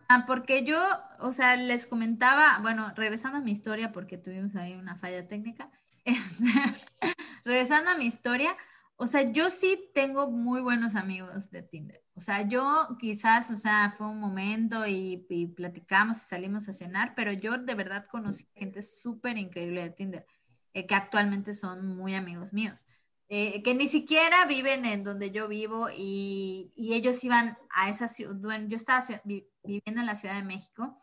Ah, 0.09 0.25
porque 0.27 0.65
yo, 0.65 0.81
o 1.21 1.33
sea, 1.33 1.57
les 1.57 1.87
comentaba, 1.87 2.59
bueno, 2.61 2.93
regresando 2.97 3.39
a 3.39 3.41
mi 3.41 3.53
historia, 3.53 3.93
porque 3.93 4.19
tuvimos 4.19 4.57
ahí 4.57 4.75
una 4.75 4.97
falla 4.97 5.29
técnica, 5.29 5.71
regresando 7.45 7.91
a 7.91 7.97
mi 7.97 8.07
historia, 8.07 8.57
o 8.97 9.07
sea, 9.07 9.23
yo 9.23 9.49
sí 9.51 9.91
tengo 9.95 10.31
muy 10.31 10.61
buenos 10.61 10.97
amigos 10.97 11.51
de 11.51 11.63
Tinder. 11.63 12.03
O 12.15 12.21
sea, 12.21 12.49
yo 12.49 12.97
quizás, 12.99 13.49
o 13.51 13.57
sea, 13.57 13.95
fue 13.97 14.09
un 14.09 14.19
momento 14.19 14.85
y, 14.87 15.25
platicamos 15.57 16.17
y 16.17 16.27
salimos 16.27 16.69
a 16.69 16.73
cenar, 16.73 17.15
pero 17.15 17.33
yo 17.33 17.59
de 17.59 17.75
verdad 17.75 18.07
conocí 18.11 18.49
gente 18.57 18.83
súper 18.83 19.39
increíble 19.39 19.83
de 19.83 19.91
Tinder, 19.91 20.27
eh, 20.75 20.87
que 20.87 20.95
actualmente 20.97 21.55
son 21.55 21.97
muy 21.97 22.15
amigos 22.15 22.53
míos. 22.53 22.87
Eh, 23.29 23.63
que 23.63 23.75
ni 23.75 23.87
siquiera 23.87 24.47
viven 24.47 24.85
en 24.85 25.05
donde 25.05 25.31
yo 25.31 25.49
vivo 25.49 25.91
y, 25.95 26.73
ellos 26.77 27.23
iban 27.23 27.57
a 27.71 27.89
esa 27.91 28.09
ciudad, 28.09 28.35
bueno, 28.37 28.69
yo 28.69 28.77
estaba 28.77 29.05
viviendo 29.25 30.01
en 30.01 30.07
la 30.07 30.17
Ciudad 30.17 30.35
de 30.37 30.43
México 30.43 31.01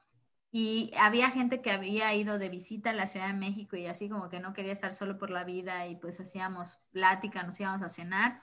y 0.57 0.93
había 0.97 1.31
gente 1.31 1.61
que 1.61 1.69
había 1.69 2.15
ido 2.15 2.39
de 2.39 2.47
visita 2.47 2.91
a 2.91 2.93
la 2.93 3.07
Ciudad 3.07 3.27
de 3.27 3.33
México 3.33 3.75
y 3.75 3.87
así 3.87 4.07
como 4.07 4.29
que 4.29 4.39
no 4.39 4.53
quería 4.53 4.71
estar 4.71 4.93
solo 4.93 5.17
por 5.17 5.29
la 5.29 5.43
vida 5.43 5.85
y 5.87 5.97
pues 5.97 6.21
hacíamos 6.21 6.77
plática, 6.93 7.43
nos 7.43 7.59
íbamos 7.59 7.81
a 7.81 7.89
cenar 7.89 8.41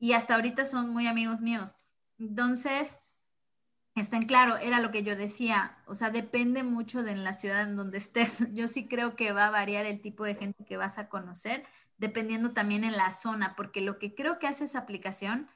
y 0.00 0.14
hasta 0.14 0.34
ahorita 0.34 0.64
son 0.64 0.90
muy 0.92 1.06
amigos 1.06 1.40
míos. 1.40 1.76
Entonces, 2.18 2.98
están 3.94 4.22
claro, 4.22 4.56
era 4.56 4.80
lo 4.80 4.90
que 4.90 5.04
yo 5.04 5.14
decía, 5.14 5.78
o 5.86 5.94
sea, 5.94 6.10
depende 6.10 6.64
mucho 6.64 7.04
de 7.04 7.14
la 7.14 7.34
ciudad 7.34 7.62
en 7.62 7.76
donde 7.76 7.98
estés. 7.98 8.38
Yo 8.52 8.66
sí 8.66 8.88
creo 8.88 9.14
que 9.14 9.30
va 9.30 9.46
a 9.46 9.50
variar 9.52 9.86
el 9.86 10.00
tipo 10.00 10.24
de 10.24 10.34
gente 10.34 10.64
que 10.64 10.76
vas 10.76 10.98
a 10.98 11.08
conocer, 11.08 11.62
dependiendo 11.98 12.50
también 12.50 12.82
en 12.82 12.96
la 12.96 13.12
zona, 13.12 13.54
porque 13.54 13.80
lo 13.80 14.00
que 14.00 14.12
creo 14.16 14.40
que 14.40 14.48
hace 14.48 14.64
esa 14.64 14.80
aplicación 14.80 15.48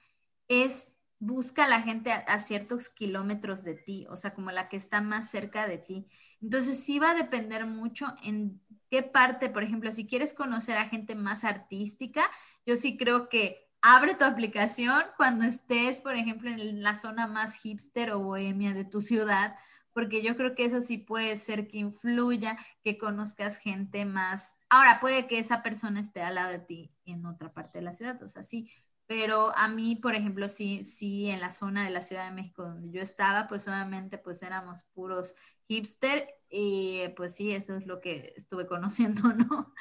es 0.46 0.92
busca 1.22 1.66
a 1.66 1.68
la 1.68 1.82
gente 1.82 2.10
a, 2.10 2.38
ciertos 2.40 2.88
kilómetros 2.88 3.62
de 3.62 3.74
ti, 3.74 4.06
o 4.10 4.16
sea, 4.16 4.34
como 4.34 4.50
la 4.50 4.68
que 4.68 4.76
está 4.76 5.00
más 5.00 5.30
cerca 5.30 5.68
de 5.68 5.78
ti. 5.78 6.08
Entonces 6.40 6.82
sí 6.82 6.98
va 6.98 7.12
a 7.12 7.14
depender 7.14 7.64
mucho 7.64 8.12
en 8.24 8.60
qué 8.90 9.04
parte, 9.04 9.48
por 9.48 9.62
ejemplo, 9.62 9.92
si 9.92 10.04
quieres 10.04 10.34
conocer 10.34 10.76
a 10.76 10.88
gente 10.88 11.14
más 11.14 11.44
artística, 11.44 12.28
yo 12.66 12.74
sí 12.74 12.96
creo 12.96 13.28
que 13.28 13.70
abre 13.82 14.16
tu 14.16 14.24
aplicación 14.24 15.00
cuando 15.16 15.44
estés, 15.44 16.00
por 16.00 16.16
ejemplo, 16.16 16.50
en 16.50 16.82
la 16.82 16.96
zona 16.96 17.28
más 17.28 17.54
hipster 17.60 18.10
o 18.10 18.18
bohemia 18.18 18.74
de 18.74 18.84
tu 18.84 19.00
ciudad, 19.00 19.54
porque 19.92 20.24
yo 20.24 20.36
creo 20.36 20.56
que 20.56 20.64
eso 20.64 20.80
sí 20.80 20.98
puede 20.98 21.36
ser 21.36 21.68
que 21.68 21.78
influya, 21.78 22.58
que 22.82 22.98
conozcas 22.98 23.58
gente 23.58 24.04
más. 24.06 24.56
Ahora, 24.68 24.98
puede 25.00 25.28
que 25.28 25.38
esa 25.38 25.62
persona 25.62 26.00
esté 26.00 26.20
al 26.20 26.34
lado 26.34 26.50
de 26.50 26.58
ti 26.58 26.90
en 27.04 27.26
otra 27.26 27.52
parte 27.52 27.78
de 27.78 27.84
la 27.84 27.92
ciudad, 27.92 28.20
o 28.24 28.28
sea, 28.28 28.42
sí, 28.42 28.68
pero 29.06 29.52
a 29.56 29.68
mí, 29.68 29.96
por 29.96 30.14
ejemplo, 30.14 30.48
sí, 30.48 30.84
sí, 30.84 31.28
en 31.28 31.40
la 31.40 31.50
zona 31.50 31.84
de 31.84 31.90
la 31.90 32.02
Ciudad 32.02 32.26
de 32.26 32.34
México 32.34 32.62
donde 32.62 32.90
yo 32.90 33.02
estaba, 33.02 33.46
pues 33.46 33.66
obviamente 33.68 34.18
pues 34.18 34.42
éramos 34.42 34.84
puros 34.94 35.34
hipster 35.68 36.28
y 36.48 37.08
pues 37.16 37.34
sí, 37.34 37.52
eso 37.52 37.74
es 37.76 37.86
lo 37.86 38.00
que 38.00 38.32
estuve 38.36 38.66
conociendo, 38.68 39.32
¿no? 39.34 39.74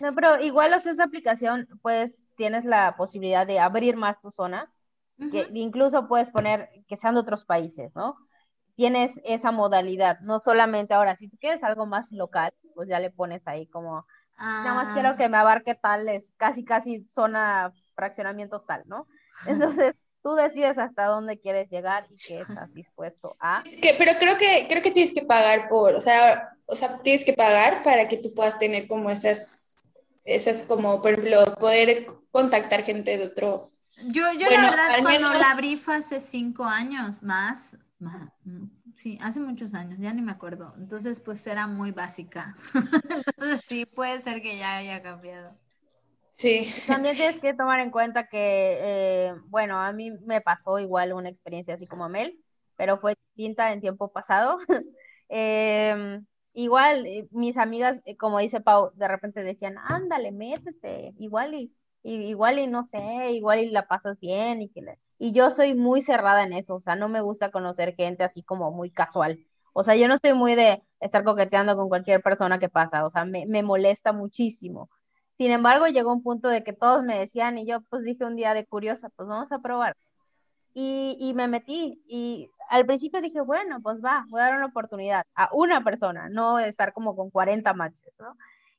No, 0.00 0.14
pero 0.14 0.40
igual, 0.40 0.72
o 0.74 0.80
sea, 0.80 0.92
esa 0.92 1.04
aplicación, 1.04 1.68
pues 1.82 2.14
tienes 2.36 2.64
la 2.64 2.96
posibilidad 2.96 3.46
de 3.46 3.58
abrir 3.58 3.96
más 3.96 4.20
tu 4.20 4.30
zona, 4.30 4.72
que 5.30 5.50
incluso 5.52 6.08
puedes 6.08 6.30
poner 6.30 6.70
que 6.88 6.96
sean 6.96 7.12
de 7.12 7.20
otros 7.20 7.44
países, 7.44 7.94
¿no? 7.94 8.16
tienes 8.80 9.20
esa 9.24 9.52
modalidad, 9.52 10.20
no 10.20 10.38
solamente 10.38 10.94
ahora, 10.94 11.14
si 11.14 11.28
tú 11.28 11.36
quieres 11.38 11.62
algo 11.62 11.84
más 11.84 12.12
local, 12.12 12.50
pues 12.74 12.88
ya 12.88 12.98
le 12.98 13.10
pones 13.10 13.46
ahí 13.46 13.66
como, 13.66 14.06
nada 14.38 14.72
más 14.72 14.94
quiero 14.94 15.10
ah. 15.10 15.16
que 15.16 15.28
me 15.28 15.36
abarque 15.36 15.74
tal, 15.74 16.08
es 16.08 16.32
casi, 16.38 16.64
casi 16.64 17.04
zona 17.06 17.74
fraccionamientos 18.00 18.64
tal, 18.66 18.82
¿no? 18.86 19.06
Entonces, 19.46 19.94
tú 20.22 20.34
decides 20.34 20.78
hasta 20.78 21.04
dónde 21.04 21.38
quieres 21.38 21.68
llegar 21.70 22.06
y 22.10 22.16
qué 22.16 22.40
estás 22.40 22.72
dispuesto 22.74 23.36
a. 23.38 23.62
pero 23.98 24.12
creo 24.18 24.38
que, 24.38 24.66
creo 24.68 24.82
que 24.82 24.90
tienes 24.90 25.12
que 25.12 25.22
pagar 25.22 25.68
por, 25.68 25.94
o 25.94 26.00
sea, 26.00 26.50
o 26.66 26.74
sea, 26.74 27.00
tienes 27.02 27.24
que 27.24 27.32
pagar 27.32 27.82
para 27.82 28.08
que 28.08 28.16
tú 28.16 28.32
puedas 28.34 28.58
tener 28.58 28.86
como 28.86 29.10
esas, 29.10 29.76
esas 30.24 30.62
como, 30.62 31.02
por 31.02 31.12
ejemplo, 31.12 31.54
poder 31.56 32.06
contactar 32.30 32.82
gente 32.82 33.18
de 33.18 33.26
otro. 33.26 33.70
Yo, 34.04 34.32
yo 34.32 34.48
la 34.48 34.70
verdad, 34.70 34.88
cuando 35.02 35.34
la 35.34 35.50
abrí 35.50 35.76
fue 35.76 35.96
hace 35.96 36.20
cinco 36.20 36.64
años 36.64 37.22
más, 37.22 37.76
Mm, 38.00 38.64
sí, 38.94 39.18
hace 39.20 39.40
muchos 39.40 39.74
años, 39.74 39.98
ya 39.98 40.12
ni 40.12 40.22
me 40.22 40.32
acuerdo. 40.32 40.74
Entonces, 40.78 41.20
pues 41.20 41.46
era 41.46 41.66
muy 41.66 41.90
básica. 41.90 42.54
Entonces, 43.36 43.60
sí, 43.68 43.86
puede 43.86 44.20
ser 44.20 44.42
que 44.42 44.58
ya 44.58 44.76
haya 44.76 45.02
cambiado. 45.02 45.56
Sí. 46.40 46.72
También 46.86 47.16
tienes 47.16 47.38
que 47.38 47.52
tomar 47.52 47.80
en 47.80 47.90
cuenta 47.90 48.26
que, 48.26 48.78
eh, 48.80 49.34
bueno, 49.48 49.78
a 49.78 49.92
mí 49.92 50.10
me 50.24 50.40
pasó 50.40 50.78
igual 50.78 51.12
una 51.12 51.28
experiencia 51.28 51.74
así 51.74 51.86
como 51.86 52.06
a 52.06 52.08
Mel, 52.08 52.38
pero 52.76 52.96
fue 52.96 53.14
distinta 53.36 53.72
en 53.72 53.80
tiempo 53.80 54.10
pasado. 54.10 54.58
Em, 55.32 56.26
igual, 56.54 57.06
eh, 57.06 57.28
mis 57.30 57.56
amigas, 57.56 58.00
eh, 58.04 58.16
como 58.16 58.40
dice 58.40 58.60
Pau, 58.60 58.90
de 58.94 59.06
repente 59.06 59.44
decían, 59.44 59.76
ándale, 59.78 60.32
métete, 60.32 61.12
igual 61.18 61.54
y, 61.54 61.72
igual 62.02 62.58
y 62.58 62.66
no 62.66 62.82
sé, 62.84 63.30
igual 63.32 63.60
y 63.60 63.70
la 63.70 63.86
pasas 63.86 64.18
bien 64.18 64.62
y 64.62 64.70
que 64.70 64.82
le 64.82 64.98
y 65.18 65.32
yo 65.32 65.50
soy 65.50 65.74
muy 65.74 66.00
cerrada 66.00 66.44
en 66.44 66.54
eso, 66.54 66.76
o 66.76 66.80
sea, 66.80 66.96
no 66.96 67.08
me 67.10 67.20
gusta 67.20 67.50
conocer 67.50 67.94
gente 67.94 68.24
así 68.24 68.42
como 68.42 68.72
muy 68.72 68.90
casual. 68.90 69.38
O 69.74 69.82
sea, 69.82 69.94
yo 69.94 70.08
no 70.08 70.14
estoy 70.14 70.32
muy 70.32 70.54
de 70.54 70.82
estar 70.98 71.24
coqueteando 71.24 71.76
con 71.76 71.88
cualquier 71.90 72.22
persona 72.22 72.58
que 72.58 72.70
pasa, 72.70 73.04
o 73.04 73.10
sea, 73.10 73.24
me, 73.26 73.62
molesta 73.62 74.12
muchísimo. 74.14 74.90
Sin 75.40 75.52
embargo, 75.52 75.86
llegó 75.86 76.12
un 76.12 76.22
punto 76.22 76.48
de 76.50 76.62
que 76.62 76.74
todos 76.74 77.02
me 77.02 77.18
decían 77.18 77.56
y 77.56 77.64
yo 77.64 77.80
pues 77.88 78.04
dije 78.04 78.26
un 78.26 78.36
día 78.36 78.52
de 78.52 78.66
curiosa, 78.66 79.08
pues 79.08 79.26
vamos 79.26 79.50
a 79.52 79.60
probar. 79.60 79.96
Y, 80.74 81.16
y 81.18 81.32
me 81.32 81.48
metí 81.48 82.02
y 82.06 82.50
al 82.68 82.84
principio 82.84 83.22
dije, 83.22 83.40
bueno, 83.40 83.80
pues 83.82 84.04
va, 84.04 84.26
voy 84.28 84.42
a 84.42 84.44
dar 84.44 84.56
una 84.56 84.66
oportunidad 84.66 85.24
a 85.34 85.48
una 85.54 85.82
persona, 85.82 86.28
no 86.28 86.58
estar 86.58 86.92
como 86.92 87.16
con 87.16 87.30
40 87.30 87.72
matches, 87.72 88.12
¿no? 88.18 88.36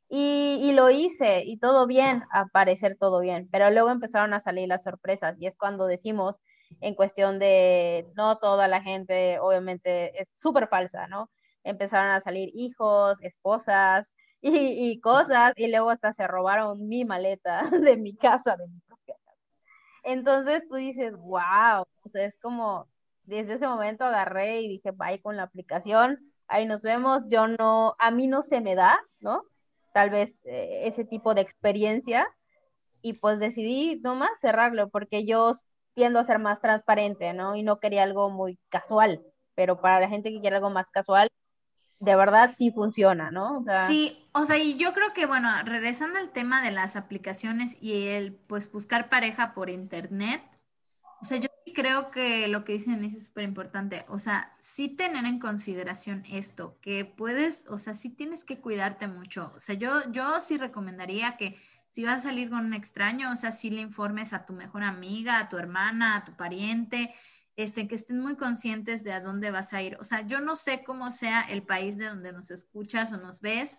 Y, 0.07 0.71
lo 0.73 0.91
hice 0.91 1.43
y 1.43 1.57
todo 1.57 1.87
bien, 1.87 2.25
a 2.31 2.45
parecer 2.45 2.95
todo 2.95 3.21
bien, 3.21 3.49
pero 3.51 3.71
luego 3.71 3.89
empezaron 3.89 4.35
a 4.35 4.39
salir 4.39 4.67
las 4.67 4.83
sorpresas 4.83 5.35
y 5.39 5.47
es 5.47 5.57
cuando 5.57 5.87
decimos 5.87 6.41
en 6.79 6.93
cuestión 6.93 7.39
de 7.39 8.05
no 8.15 8.37
toda 8.37 8.67
la 8.67 8.83
gente, 8.83 9.39
obviamente 9.39 10.21
es 10.21 10.27
súper 10.35 10.67
falsa, 10.67 11.07
¿no? 11.07 11.31
Empezaron 11.63 12.11
a 12.11 12.21
salir 12.21 12.51
hijos, 12.53 13.17
esposas 13.21 14.11
y, 14.41 14.99
cosas 15.01 15.53
y 15.55 15.69
luego 15.69 15.89
hasta 15.91 16.13
se 16.13 16.27
robaron 16.27 16.87
mi 16.87 17.05
maleta 17.05 17.61
de 17.71 17.97
mi 17.97 18.15
casa, 18.15 18.57
de 18.57 18.67
mi. 18.67 18.81
Entonces 20.03 20.63
tú 20.67 20.75
dices, 20.75 21.15
wow, 21.15 21.81
o 21.81 22.09
es 22.13 22.35
como, 22.39 22.87
desde 23.23 23.53
ese 23.53 23.67
momento 23.67 24.03
agarré 24.03 24.61
y 24.61 24.67
dije, 24.67 24.91
bye 24.91 25.21
con 25.21 25.37
la 25.37 25.43
aplicación, 25.43 26.17
ahí 26.47 26.65
nos 26.65 26.81
vemos, 26.81 27.21
yo 27.27 27.47
no, 27.47 27.95
a 27.99 28.09
mí 28.09 28.27
no 28.27 28.41
se 28.41 28.61
me 28.61 28.73
da, 28.73 28.99
¿no? 29.19 29.43
tal 29.91 30.09
vez 30.09 30.41
eh, 30.45 30.81
ese 30.85 31.05
tipo 31.05 31.33
de 31.33 31.41
experiencia 31.41 32.27
y 33.01 33.13
pues 33.13 33.39
decidí 33.39 33.99
nomás 34.01 34.31
cerrarlo 34.39 34.89
porque 34.89 35.25
yo 35.25 35.51
tiendo 35.93 36.19
a 36.19 36.23
ser 36.23 36.39
más 36.39 36.61
transparente, 36.61 37.33
¿no? 37.33 37.55
Y 37.55 37.63
no 37.63 37.79
quería 37.79 38.03
algo 38.03 38.29
muy 38.29 38.57
casual, 38.69 39.21
pero 39.55 39.81
para 39.81 39.99
la 39.99 40.09
gente 40.09 40.31
que 40.31 40.39
quiere 40.39 40.57
algo 40.57 40.69
más 40.69 40.89
casual, 40.89 41.29
de 42.01 42.15
verdad 42.15 42.51
sí 42.57 42.71
funciona, 42.71 43.29
¿no? 43.29 43.63
sí, 43.87 44.27
o 44.33 44.43
sea, 44.43 44.57
y 44.57 44.75
yo 44.75 44.91
creo 44.93 45.13
que, 45.13 45.27
bueno, 45.27 45.49
regresando 45.63 46.17
al 46.17 46.31
tema 46.31 46.63
de 46.63 46.71
las 46.71 46.95
aplicaciones 46.95 47.77
y 47.79 48.07
el, 48.07 48.33
pues, 48.33 48.71
buscar 48.71 49.07
pareja 49.07 49.53
por 49.53 49.69
internet, 49.69 50.41
o 51.21 51.25
sea, 51.25 51.37
yo 51.37 51.47
creo 51.75 52.09
que 52.09 52.47
lo 52.47 52.65
que 52.65 52.73
dicen 52.73 53.03
es 53.03 53.25
súper 53.25 53.43
importante. 53.43 54.03
O 54.07 54.17
sea, 54.17 54.51
sí 54.59 54.89
tener 54.89 55.25
en 55.25 55.37
consideración 55.37 56.23
esto, 56.29 56.79
que 56.81 57.05
puedes, 57.05 57.65
o 57.69 57.77
sea, 57.77 57.93
sí 57.93 58.09
tienes 58.09 58.43
que 58.43 58.59
cuidarte 58.59 59.07
mucho. 59.07 59.51
O 59.55 59.59
sea, 59.59 59.75
yo, 59.75 60.11
yo 60.11 60.39
sí 60.39 60.57
recomendaría 60.57 61.37
que 61.37 61.55
si 61.91 62.03
vas 62.03 62.19
a 62.19 62.29
salir 62.29 62.49
con 62.49 62.65
un 62.65 62.73
extraño, 62.73 63.31
o 63.31 63.35
sea, 63.35 63.51
sí 63.51 63.69
le 63.69 63.81
informes 63.81 64.33
a 64.33 64.47
tu 64.47 64.53
mejor 64.53 64.81
amiga, 64.81 65.37
a 65.37 65.49
tu 65.49 65.57
hermana, 65.57 66.15
a 66.15 66.25
tu 66.25 66.33
pariente, 66.35 67.13
este, 67.55 67.87
que 67.87 67.95
estén 67.95 68.19
muy 68.19 68.35
conscientes 68.35 69.03
de 69.03 69.13
a 69.13 69.21
dónde 69.21 69.51
vas 69.51 69.73
a 69.73 69.81
ir. 69.81 69.97
O 69.99 70.03
sea, 70.03 70.21
yo 70.21 70.39
no 70.39 70.55
sé 70.55 70.83
cómo 70.83 71.11
sea 71.11 71.41
el 71.41 71.63
país 71.63 71.97
de 71.97 72.07
donde 72.07 72.33
nos 72.33 72.51
escuchas 72.51 73.11
o 73.11 73.17
nos 73.17 73.41
ves, 73.41 73.77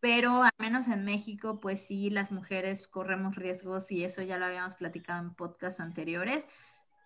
pero 0.00 0.42
al 0.44 0.52
menos 0.58 0.88
en 0.88 1.04
México, 1.04 1.60
pues 1.60 1.86
sí, 1.86 2.10
las 2.10 2.32
mujeres 2.32 2.86
corremos 2.86 3.36
riesgos 3.36 3.90
y 3.90 4.04
eso 4.04 4.22
ya 4.22 4.38
lo 4.38 4.46
habíamos 4.46 4.76
platicado 4.76 5.20
en 5.20 5.34
podcasts 5.34 5.80
anteriores 5.80 6.48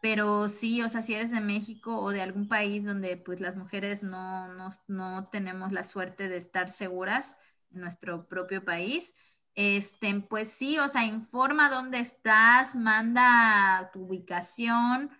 pero 0.02 0.48
sí, 0.48 0.82
o 0.82 0.88
sea, 0.88 1.00
si 1.00 1.14
eres 1.14 1.30
de 1.30 1.40
México 1.40 1.96
o 2.00 2.10
de 2.10 2.22
algún 2.22 2.48
país 2.48 2.84
donde 2.84 3.16
pues 3.16 3.40
las 3.40 3.56
mujeres 3.56 4.02
no, 4.02 4.52
no, 4.54 4.70
no 4.88 5.28
tenemos 5.28 5.70
la 5.72 5.84
suerte 5.84 6.28
de 6.28 6.38
estar 6.38 6.70
seguras 6.70 7.36
en 7.72 7.82
nuestro 7.82 8.26
propio 8.26 8.64
país, 8.64 9.14
este, 9.54 10.12
pues 10.28 10.50
sí, 10.50 10.76
o 10.78 10.88
sea, 10.88 11.04
informa 11.04 11.70
dónde 11.70 12.00
estás, 12.00 12.74
manda 12.74 13.90
tu 13.92 14.02
ubicación, 14.06 15.10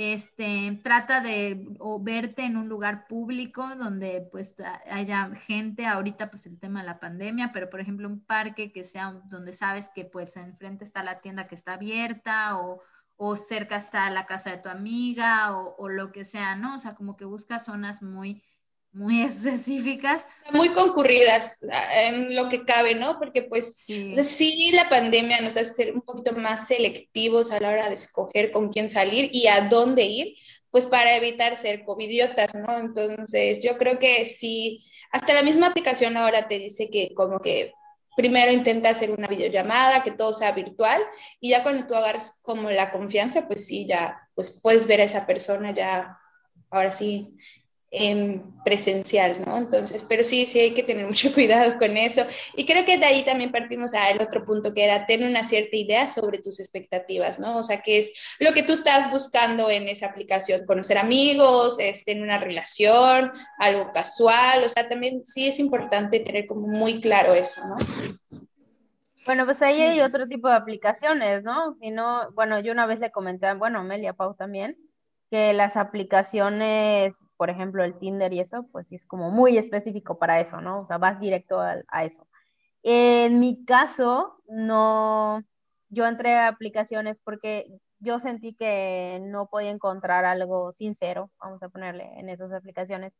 este, 0.00 0.80
trata 0.82 1.20
de 1.20 1.66
o 1.78 2.02
verte 2.02 2.44
en 2.46 2.56
un 2.56 2.70
lugar 2.70 3.06
público 3.06 3.76
donde 3.76 4.26
pues 4.32 4.54
haya 4.90 5.30
gente, 5.46 5.86
ahorita 5.86 6.30
pues 6.30 6.46
el 6.46 6.58
tema 6.58 6.80
de 6.80 6.86
la 6.86 7.00
pandemia, 7.00 7.50
pero 7.52 7.68
por 7.68 7.80
ejemplo 7.80 8.08
un 8.08 8.24
parque 8.24 8.72
que 8.72 8.82
sea 8.82 9.20
donde 9.26 9.52
sabes 9.52 9.90
que 9.94 10.06
pues 10.06 10.36
enfrente 10.36 10.84
está 10.84 11.02
la 11.02 11.20
tienda 11.20 11.46
que 11.48 11.54
está 11.54 11.74
abierta 11.74 12.58
o, 12.58 12.80
o 13.16 13.36
cerca 13.36 13.76
está 13.76 14.08
la 14.10 14.24
casa 14.24 14.50
de 14.50 14.56
tu 14.56 14.70
amiga 14.70 15.58
o, 15.58 15.76
o, 15.76 15.88
lo 15.90 16.12
que 16.12 16.24
sea, 16.24 16.56
¿no? 16.56 16.76
O 16.76 16.78
sea, 16.78 16.94
como 16.94 17.18
que 17.18 17.26
busca 17.26 17.58
zonas 17.58 18.02
muy 18.02 18.42
muy 18.92 19.22
específicas. 19.22 20.26
Muy 20.52 20.70
concurridas 20.70 21.60
en 21.94 22.34
lo 22.34 22.48
que 22.48 22.64
cabe, 22.64 22.94
¿no? 22.94 23.18
Porque 23.18 23.42
pues 23.42 23.74
sí. 23.76 24.70
la 24.72 24.88
pandemia 24.88 25.40
nos 25.40 25.56
hace 25.56 25.70
ser 25.70 25.94
un 25.94 26.02
poquito 26.02 26.32
más 26.32 26.66
selectivos 26.66 27.50
a 27.50 27.60
la 27.60 27.70
hora 27.70 27.88
de 27.88 27.94
escoger 27.94 28.50
con 28.50 28.70
quién 28.70 28.90
salir 28.90 29.30
y 29.32 29.46
a 29.46 29.68
dónde 29.68 30.04
ir, 30.04 30.34
pues 30.70 30.86
para 30.86 31.16
evitar 31.16 31.56
ser 31.58 31.84
covidiotas, 31.84 32.54
¿no? 32.54 32.78
Entonces 32.78 33.62
yo 33.62 33.78
creo 33.78 33.98
que 33.98 34.24
sí, 34.24 34.78
hasta 35.12 35.34
la 35.34 35.42
misma 35.42 35.68
aplicación 35.68 36.16
ahora 36.16 36.48
te 36.48 36.58
dice 36.58 36.90
que 36.90 37.14
como 37.14 37.40
que 37.40 37.72
primero 38.16 38.52
intenta 38.52 38.90
hacer 38.90 39.10
una 39.10 39.28
videollamada, 39.28 40.02
que 40.02 40.10
todo 40.10 40.32
sea 40.32 40.52
virtual 40.52 41.00
y 41.40 41.50
ya 41.50 41.62
cuando 41.62 41.86
tú 41.86 41.94
agarras 41.94 42.40
como 42.42 42.70
la 42.70 42.90
confianza, 42.90 43.46
pues 43.46 43.66
sí, 43.66 43.86
ya 43.86 44.20
pues 44.34 44.50
puedes 44.60 44.86
ver 44.86 45.00
a 45.00 45.04
esa 45.04 45.26
persona 45.26 45.72
ya 45.74 46.18
ahora 46.70 46.90
sí 46.90 47.36
en 47.90 48.54
presencial, 48.64 49.42
¿no? 49.44 49.58
Entonces, 49.58 50.04
pero 50.08 50.22
sí, 50.22 50.46
sí 50.46 50.60
hay 50.60 50.74
que 50.74 50.82
tener 50.82 51.06
mucho 51.08 51.32
cuidado 51.32 51.76
con 51.78 51.96
eso. 51.96 52.24
Y 52.56 52.66
creo 52.66 52.84
que 52.84 52.98
de 52.98 53.04
ahí 53.04 53.24
también 53.24 53.50
partimos 53.50 53.94
al 53.94 54.20
otro 54.22 54.44
punto, 54.44 54.72
que 54.72 54.84
era 54.84 55.06
tener 55.06 55.28
una 55.28 55.44
cierta 55.44 55.76
idea 55.76 56.06
sobre 56.06 56.38
tus 56.38 56.60
expectativas, 56.60 57.38
¿no? 57.38 57.58
O 57.58 57.62
sea, 57.62 57.80
qué 57.80 57.98
es 57.98 58.12
lo 58.38 58.52
que 58.52 58.62
tú 58.62 58.74
estás 58.74 59.10
buscando 59.10 59.70
en 59.70 59.88
esa 59.88 60.06
aplicación, 60.06 60.66
conocer 60.66 60.98
amigos, 60.98 61.76
este, 61.78 62.12
en 62.12 62.22
una 62.22 62.38
relación, 62.38 63.30
algo 63.58 63.92
casual, 63.92 64.64
o 64.64 64.68
sea, 64.68 64.88
también 64.88 65.24
sí 65.24 65.48
es 65.48 65.58
importante 65.58 66.20
tener 66.20 66.46
como 66.46 66.68
muy 66.68 67.00
claro 67.00 67.34
eso, 67.34 67.60
¿no? 67.66 67.76
Bueno, 69.26 69.44
pues 69.44 69.60
ahí 69.62 69.80
hay 69.80 70.00
otro 70.00 70.26
tipo 70.26 70.48
de 70.48 70.54
aplicaciones, 70.54 71.42
¿no? 71.42 71.76
Y 71.80 71.90
no, 71.90 72.30
bueno, 72.32 72.58
yo 72.60 72.72
una 72.72 72.86
vez 72.86 72.98
le 73.00 73.10
comenté, 73.10 73.52
bueno, 73.54 73.84
Melia 73.84 74.14
Pau 74.14 74.34
también, 74.34 74.76
que 75.30 75.52
las 75.52 75.76
aplicaciones, 75.76 77.24
por 77.36 77.50
ejemplo, 77.50 77.84
el 77.84 77.98
Tinder 77.98 78.32
y 78.32 78.40
eso, 78.40 78.66
pues 78.72 78.92
es 78.92 79.06
como 79.06 79.30
muy 79.30 79.58
específico 79.58 80.18
para 80.18 80.40
eso, 80.40 80.60
¿no? 80.60 80.80
O 80.80 80.86
sea, 80.86 80.98
vas 80.98 81.20
directo 81.20 81.60
a, 81.60 81.76
a 81.88 82.04
eso. 82.04 82.26
En 82.82 83.40
mi 83.40 83.64
caso, 83.64 84.42
no, 84.48 85.42
yo 85.88 86.06
entré 86.06 86.34
a 86.34 86.48
aplicaciones 86.48 87.20
porque 87.20 87.66
yo 88.00 88.18
sentí 88.18 88.54
que 88.54 89.20
no 89.22 89.46
podía 89.48 89.70
encontrar 89.70 90.24
algo 90.24 90.72
sincero, 90.72 91.30
vamos 91.38 91.62
a 91.62 91.68
ponerle 91.68 92.10
en 92.18 92.28
esas 92.28 92.52
aplicaciones. 92.52 93.12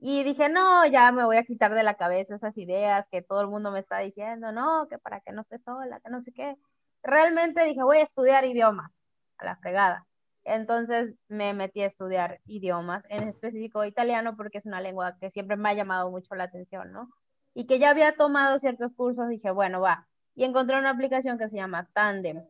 Y 0.00 0.24
dije, 0.24 0.48
no, 0.48 0.86
ya 0.86 1.12
me 1.12 1.24
voy 1.24 1.36
a 1.38 1.44
quitar 1.44 1.72
de 1.74 1.82
la 1.82 1.94
cabeza 1.94 2.34
esas 2.34 2.58
ideas 2.58 3.08
que 3.08 3.22
todo 3.22 3.40
el 3.40 3.48
mundo 3.48 3.70
me 3.70 3.78
está 3.80 3.98
diciendo, 4.00 4.52
no, 4.52 4.86
que 4.88 4.98
para 4.98 5.20
que 5.20 5.32
no 5.32 5.40
esté 5.40 5.58
sola, 5.58 6.00
que 6.00 6.10
no 6.10 6.20
sé 6.20 6.32
qué. 6.32 6.56
Realmente 7.02 7.64
dije, 7.64 7.82
voy 7.82 7.98
a 7.98 8.02
estudiar 8.02 8.44
idiomas, 8.44 9.04
a 9.38 9.46
la 9.46 9.56
fregada. 9.56 10.06
Entonces 10.44 11.14
me 11.28 11.54
metí 11.54 11.80
a 11.82 11.86
estudiar 11.86 12.40
idiomas, 12.46 13.02
en 13.08 13.28
específico 13.28 13.84
italiano, 13.84 14.36
porque 14.36 14.58
es 14.58 14.66
una 14.66 14.80
lengua 14.80 15.16
que 15.18 15.30
siempre 15.30 15.56
me 15.56 15.70
ha 15.70 15.74
llamado 15.74 16.10
mucho 16.10 16.34
la 16.34 16.44
atención, 16.44 16.92
¿no? 16.92 17.08
Y 17.54 17.66
que 17.66 17.78
ya 17.78 17.90
había 17.90 18.16
tomado 18.16 18.58
ciertos 18.58 18.92
cursos, 18.92 19.28
dije, 19.28 19.50
bueno, 19.50 19.80
va. 19.80 20.06
Y 20.34 20.44
encontré 20.44 20.78
una 20.78 20.90
aplicación 20.90 21.38
que 21.38 21.48
se 21.48 21.56
llama 21.56 21.88
Tandem. 21.94 22.44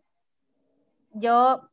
Yo, 1.12 1.70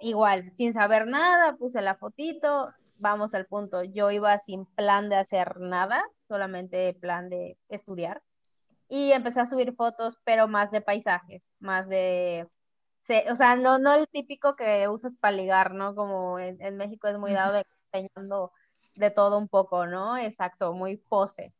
igual, 0.00 0.52
sin 0.52 0.72
saber 0.72 1.06
nada, 1.06 1.56
puse 1.56 1.80
la 1.80 1.94
fotito, 1.94 2.72
vamos 2.98 3.34
al 3.34 3.46
punto. 3.46 3.84
Yo 3.84 4.10
iba 4.10 4.38
sin 4.40 4.66
plan 4.66 5.08
de 5.08 5.16
hacer 5.16 5.60
nada, 5.60 6.04
solamente 6.20 6.94
plan 6.94 7.30
de 7.30 7.56
estudiar. 7.68 8.22
Y 8.88 9.12
empecé 9.12 9.40
a 9.40 9.46
subir 9.46 9.74
fotos, 9.74 10.18
pero 10.24 10.48
más 10.48 10.70
de 10.70 10.80
paisajes, 10.80 11.42
más 11.58 11.88
de 11.88 12.48
o 13.30 13.36
sea, 13.36 13.56
no, 13.56 13.78
no 13.78 13.94
el 13.94 14.08
típico 14.08 14.56
que 14.56 14.88
usas 14.88 15.16
para 15.16 15.36
ligar, 15.36 15.74
¿no? 15.74 15.94
Como 15.94 16.38
en, 16.38 16.76
México 16.76 17.08
es 17.08 17.18
muy 17.18 17.32
dado 17.32 17.54
de 17.54 17.66
enseñando 17.92 18.52
de 18.96 19.10
todo 19.10 19.38
un 19.38 19.48
poco, 19.48 19.86
¿no? 19.86 20.16
Exacto, 20.16 20.72
muy 20.72 20.96
pose. 20.96 21.52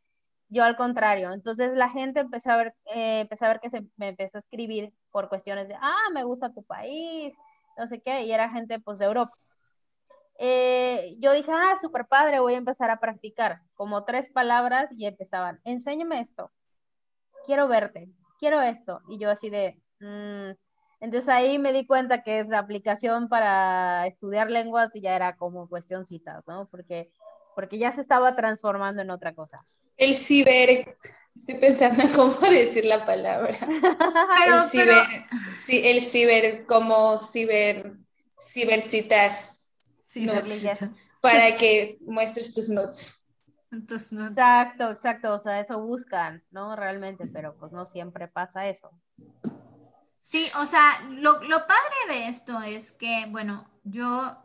Yo 0.49 0.65
al 0.65 0.77
contrario, 0.77 1.33
entonces 1.33 1.75
la 1.75 1.89
gente 1.91 2.21
empezó 2.21 2.53
a 2.53 2.57
ver, 2.59 2.75
eh, 2.95 3.21
empezó 3.21 3.47
a 3.47 3.49
ver 3.49 3.61
que 3.61 3.71
se 3.71 3.83
me 3.97 4.09
empezó 4.09 4.39
a 4.39 4.41
escribir 4.41 4.93
por 5.11 5.29
cuestiones 5.29 5.69
de, 5.69 5.77
ah, 5.81 6.11
me 6.13 6.25
gusta 6.25 6.53
tu 6.53 6.63
país, 6.63 7.35
no 7.77 7.87
sé 7.87 8.01
qué, 8.01 8.23
y 8.25 8.33
era 8.33 8.51
gente 8.51 8.79
pues 8.81 8.99
de 8.99 9.07
Europa. 9.07 9.37
Eh, 10.39 11.17
yo 11.19 11.33
dije, 11.33 11.51
ah, 11.53 11.77
súper 11.81 12.07
padre, 12.07 12.41
voy 12.41 12.55
a 12.55 12.59
empezar 12.59 12.91
a 12.91 13.01
practicar, 13.01 13.63
como 13.75 14.05
tres 14.05 14.31
palabras 14.31 14.91
y 14.93 15.07
empezaban, 15.07 15.61
enséñame 15.65 16.21
esto, 16.21 16.53
quiero 17.47 17.69
verte, 17.69 18.09
quiero 18.39 18.61
esto, 18.61 19.01
y 19.09 19.19
yo 19.19 19.31
así 19.31 19.51
de, 19.51 19.81
mmm, 20.01 20.53
entonces 21.05 21.29
ahí 21.29 21.59
me 21.59 21.75
di 21.75 21.85
cuenta 21.85 22.23
que 22.23 22.39
esa 22.39 22.59
aplicación 22.59 23.29
para 23.29 24.07
estudiar 24.07 24.51
lenguas 24.51 24.91
ya 24.95 25.15
era 25.15 25.37
como 25.37 25.69
cuestión 25.69 26.07
citas, 26.07 26.43
¿no? 26.47 26.67
Porque, 26.71 27.11
porque 27.55 27.77
ya 27.77 27.93
se 27.93 28.01
estaba 28.01 28.35
transformando 28.35 29.03
en 29.03 29.11
otra 29.11 29.35
cosa. 29.35 29.67
El 29.99 30.17
ciber, 30.17 30.97
estoy 31.37 31.57
pensando 31.57 32.05
en 32.05 32.09
cómo 32.09 32.35
decir 32.51 32.87
la 32.87 33.05
palabra. 33.05 33.59
el 34.47 34.63
ciber, 34.63 35.05
sí, 35.67 35.83
el 35.85 36.01
ciber, 36.01 36.65
como 36.65 37.19
ciber, 37.19 37.99
cibercitas. 38.41 40.05
Cibercitas. 40.09 40.89
Para 41.21 41.55
que 41.57 41.99
muestres 42.01 42.55
tus 42.55 42.71
notes. 42.71 43.15
Tus 43.87 44.11
notes. 44.11 44.39
Exacto, 44.39 44.91
exacto, 44.91 45.35
o 45.35 45.39
sea, 45.39 45.61
eso 45.61 45.83
buscan, 45.83 46.43
¿no? 46.51 46.75
Realmente, 46.77 47.27
pero 47.27 47.55
pues 47.59 47.75
no 47.75 47.85
siempre 47.85 48.27
pasa 48.27 48.69
eso. 48.69 48.91
Sí, 50.25 50.51
o 50.59 50.65
sea, 50.65 51.03
lo, 51.11 51.39
padre 51.39 51.97
de 52.09 52.29
esto 52.29 52.63
es 52.63 52.93
que, 52.93 53.27
bueno, 53.29 53.71
yo, 53.85 54.39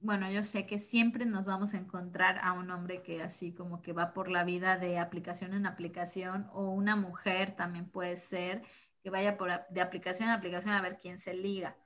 bueno, 0.00 0.30
yo 0.30 0.42
sé 0.42 0.66
que 0.66 0.78
siempre 0.78 1.26
nos 1.26 1.44
vamos 1.44 1.74
a 1.74 1.76
encontrar 1.76 2.38
a 2.38 2.52
un 2.54 2.70
hombre 2.70 3.02
que 3.02 3.22
así 3.22 3.52
como 3.52 3.82
que 3.82 3.92
va 3.92 4.14
por 4.14 4.30
la 4.30 4.44
vida 4.44 4.78
de 4.78 4.98
aplicación 4.98 5.52
en 5.52 5.66
aplicación, 5.66 6.48
o 6.54 6.70
una 6.70 6.96
mujer 6.96 7.54
también 7.54 7.86
puede 7.90 8.16
ser 8.16 8.62
que 9.02 9.10
vaya 9.10 9.36
por 9.36 9.50
de 9.68 9.82
aplicación 9.82 10.30
en 10.30 10.34
aplicación 10.34 10.72
a 10.72 10.80
ver 10.80 10.98
quién 11.00 11.18
se 11.18 11.34
liga. 11.34 11.76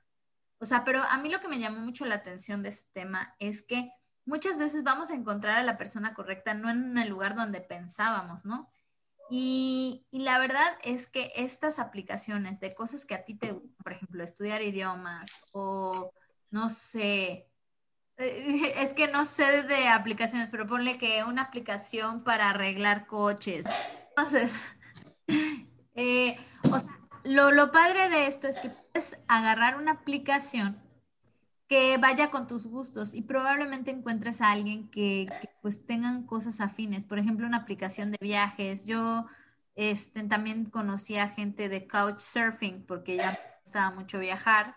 O 0.59 0.65
sea, 0.65 0.85
pero 0.85 1.01
a 1.01 1.17
mí 1.17 1.29
lo 1.29 1.41
que 1.41 1.49
me 1.49 1.59
llamó 1.59 1.79
mucho 1.81 2.05
la 2.05 2.15
atención 2.15 2.63
de 2.63 2.69
este 2.69 2.89
tema 2.93 3.35
es 3.39 3.63
que 3.63 3.91
muchas 4.25 4.57
veces 4.59 4.83
vamos 4.83 5.11
a 5.11 5.15
encontrar 5.15 5.57
a 5.59 5.63
la 5.63 5.77
persona 5.77 6.13
correcta 6.13 6.53
no 6.53 6.69
en 6.69 6.97
el 6.97 7.09
lugar 7.09 7.35
donde 7.35 7.59
pensábamos, 7.59 8.45
¿no? 8.45 8.69
Y, 9.33 10.05
la 10.11 10.39
verdad 10.39 10.77
es 10.83 11.07
que 11.07 11.31
estas 11.37 11.79
aplicaciones 11.79 12.59
de 12.59 12.75
cosas 12.75 13.05
que 13.05 13.15
a 13.15 13.23
ti 13.23 13.33
te 13.33 13.53
gustan, 13.53 13.73
por 13.81 13.93
ejemplo, 13.93 14.23
estudiar 14.25 14.61
idiomas 14.61 15.31
o 15.53 16.11
no 16.49 16.67
sé, 16.67 17.47
eh, 18.17 18.73
es 18.75 18.93
que 18.93 19.07
no 19.07 19.23
sé 19.23 19.63
de 19.63 19.87
aplicaciones, 19.87 20.49
pero 20.51 20.67
ponle 20.67 20.97
que 20.97 21.23
una 21.23 21.43
aplicación 21.43 22.25
para 22.25 22.49
arreglar 22.49 23.07
coches. 23.07 23.65
Entonces, 24.09 24.75
eh, 25.95 26.37
o 26.69 26.77
sea, 26.77 26.99
lo, 27.23 27.51
lo 27.53 27.71
padre 27.71 28.09
de 28.09 28.27
esto 28.27 28.49
es 28.49 28.59
que 28.59 28.69
puedes 28.69 29.17
agarrar 29.29 29.77
una 29.77 29.93
aplicación 29.93 30.77
que 31.71 31.97
vaya 31.97 32.31
con 32.31 32.47
tus 32.47 32.67
gustos 32.67 33.15
y 33.15 33.21
probablemente 33.21 33.91
encuentres 33.91 34.41
a 34.41 34.51
alguien 34.51 34.89
que, 34.89 35.29
pues 35.61 35.85
tengan 35.85 36.25
cosas 36.25 36.59
afines. 36.59 37.05
Por 37.05 37.17
ejemplo, 37.17 37.47
una 37.47 37.59
aplicación 37.59 38.11
de 38.11 38.17
viajes. 38.19 38.83
Yo 38.83 39.25
este, 39.75 40.21
también 40.23 40.65
conocí 40.65 41.15
a 41.15 41.29
gente 41.29 41.69
de 41.69 41.87
Couchsurfing 41.87 42.85
porque 42.85 43.15
ya 43.15 43.31
me 43.31 43.39
gustaba 43.63 43.95
mucho 43.95 44.19
viajar 44.19 44.75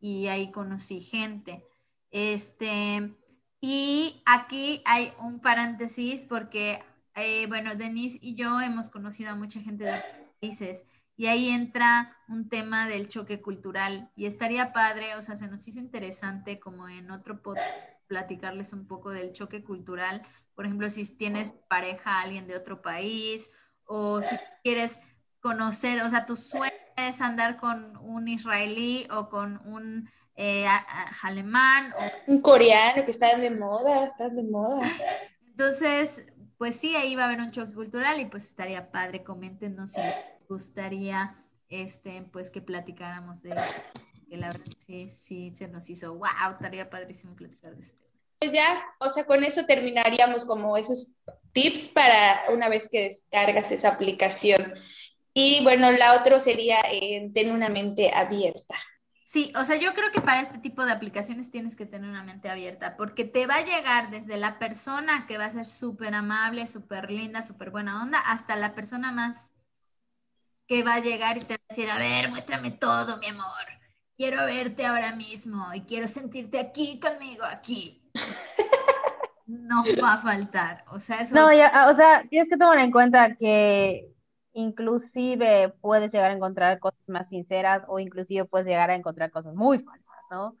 y 0.00 0.28
ahí 0.28 0.50
conocí 0.50 1.02
gente. 1.02 1.66
Este, 2.10 3.14
y 3.60 4.22
aquí 4.24 4.80
hay 4.86 5.12
un 5.18 5.38
paréntesis 5.38 6.24
porque, 6.26 6.82
eh, 7.14 7.46
bueno, 7.46 7.74
Denise 7.74 8.18
y 8.22 8.36
yo 8.36 8.58
hemos 8.62 8.88
conocido 8.88 9.32
a 9.32 9.36
mucha 9.36 9.60
gente 9.60 9.84
de 9.84 10.02
países 10.40 10.86
y 11.22 11.28
ahí 11.28 11.50
entra 11.50 12.16
un 12.26 12.48
tema 12.48 12.88
del 12.88 13.08
choque 13.08 13.40
cultural 13.40 14.10
y 14.16 14.26
estaría 14.26 14.72
padre, 14.72 15.14
o 15.14 15.22
sea, 15.22 15.36
se 15.36 15.46
nos 15.46 15.68
hizo 15.68 15.78
interesante 15.78 16.58
como 16.58 16.88
en 16.88 17.12
otro 17.12 17.44
podcast 17.44 17.70
platicarles 18.08 18.72
un 18.72 18.88
poco 18.88 19.10
del 19.10 19.32
choque 19.32 19.62
cultural, 19.62 20.22
por 20.56 20.66
ejemplo, 20.66 20.90
si 20.90 21.06
tienes 21.16 21.52
pareja 21.68 22.20
alguien 22.20 22.48
de 22.48 22.56
otro 22.56 22.82
país 22.82 23.52
o 23.84 24.20
si 24.20 24.36
quieres 24.64 25.00
conocer, 25.38 26.02
o 26.02 26.10
sea, 26.10 26.26
tu 26.26 26.34
sueño 26.34 26.74
es 26.96 27.20
andar 27.20 27.56
con 27.56 27.96
un 27.98 28.26
israelí 28.26 29.06
o 29.12 29.28
con 29.28 29.64
un 29.64 30.10
eh, 30.34 30.66
alemán 31.22 31.92
o 31.92 32.32
un 32.32 32.40
coreano 32.40 33.04
que 33.04 33.12
está 33.12 33.38
de 33.38 33.50
moda, 33.50 34.06
está 34.06 34.28
de 34.28 34.42
moda. 34.42 34.80
Entonces, 35.46 36.26
pues 36.58 36.74
sí, 36.74 36.96
ahí 36.96 37.14
va 37.14 37.22
a 37.22 37.26
haber 37.26 37.40
un 37.40 37.52
choque 37.52 37.74
cultural 37.74 38.20
y 38.20 38.24
pues 38.24 38.44
estaría 38.44 38.90
padre, 38.90 39.22
coméntenos 39.22 39.92
si 39.92 40.00
gustaría 40.48 41.34
este, 41.68 42.22
pues 42.32 42.50
que 42.50 42.60
platicáramos 42.60 43.42
de 43.42 43.54
que 44.28 44.36
la 44.36 44.48
verdad 44.48 44.72
sí, 44.78 45.08
sí 45.08 45.52
se 45.56 45.68
nos 45.68 45.88
hizo, 45.90 46.14
wow, 46.14 46.52
estaría 46.52 46.88
padrísimo 46.88 47.34
platicar 47.34 47.74
de 47.74 47.82
este. 47.82 48.02
Pues 48.38 48.52
ya, 48.52 48.82
o 48.98 49.08
sea, 49.08 49.24
con 49.24 49.44
eso 49.44 49.66
terminaríamos 49.66 50.44
como 50.44 50.76
esos 50.76 51.16
tips 51.52 51.90
para 51.90 52.42
una 52.52 52.68
vez 52.68 52.88
que 52.90 53.04
descargas 53.04 53.70
esa 53.70 53.88
aplicación. 53.88 54.74
Y 55.32 55.62
bueno, 55.62 55.90
la 55.92 56.20
otra 56.20 56.40
sería 56.40 56.80
eh, 56.90 57.30
tener 57.32 57.54
una 57.54 57.68
mente 57.68 58.12
abierta. 58.12 58.74
Sí, 59.24 59.50
o 59.56 59.64
sea, 59.64 59.76
yo 59.76 59.94
creo 59.94 60.10
que 60.12 60.20
para 60.20 60.42
este 60.42 60.58
tipo 60.58 60.84
de 60.84 60.92
aplicaciones 60.92 61.50
tienes 61.50 61.74
que 61.74 61.86
tener 61.86 62.10
una 62.10 62.22
mente 62.22 62.50
abierta, 62.50 62.98
porque 62.98 63.24
te 63.24 63.46
va 63.46 63.56
a 63.56 63.64
llegar 63.64 64.10
desde 64.10 64.36
la 64.36 64.58
persona 64.58 65.26
que 65.26 65.38
va 65.38 65.46
a 65.46 65.50
ser 65.50 65.64
súper 65.64 66.12
amable, 66.12 66.66
súper 66.66 67.10
linda, 67.10 67.42
súper 67.42 67.70
buena 67.70 68.02
onda, 68.02 68.18
hasta 68.18 68.56
la 68.56 68.74
persona 68.74 69.10
más 69.10 69.51
que 70.66 70.82
va 70.82 70.94
a 70.94 71.00
llegar 71.00 71.36
y 71.36 71.40
te 71.40 71.54
va 71.54 71.60
a 71.68 71.74
decir, 71.74 71.90
a 71.90 71.98
ver, 71.98 72.30
muéstrame 72.30 72.70
todo, 72.70 73.18
mi 73.18 73.28
amor. 73.28 73.66
Quiero 74.16 74.44
verte 74.44 74.86
ahora 74.86 75.16
mismo 75.16 75.72
y 75.74 75.82
quiero 75.82 76.08
sentirte 76.08 76.58
aquí 76.58 77.00
conmigo, 77.00 77.44
aquí. 77.44 78.10
No 79.44 79.84
va 80.02 80.14
a 80.14 80.18
faltar. 80.18 80.84
O 80.88 80.98
sea, 80.98 81.20
eso... 81.20 81.34
No, 81.34 81.52
ya, 81.52 81.88
o 81.90 81.94
sea, 81.94 82.24
tienes 82.30 82.48
que 82.48 82.56
tomar 82.56 82.78
en 82.78 82.90
cuenta 82.90 83.36
que 83.36 84.08
inclusive 84.54 85.74
puedes 85.80 86.12
llegar 86.12 86.30
a 86.30 86.34
encontrar 86.34 86.78
cosas 86.78 87.00
más 87.06 87.28
sinceras 87.28 87.82
o 87.88 87.98
inclusive 87.98 88.46
puedes 88.46 88.66
llegar 88.66 88.90
a 88.90 88.94
encontrar 88.94 89.30
cosas 89.30 89.54
muy 89.54 89.78
falsas, 89.78 90.16
¿no? 90.30 90.56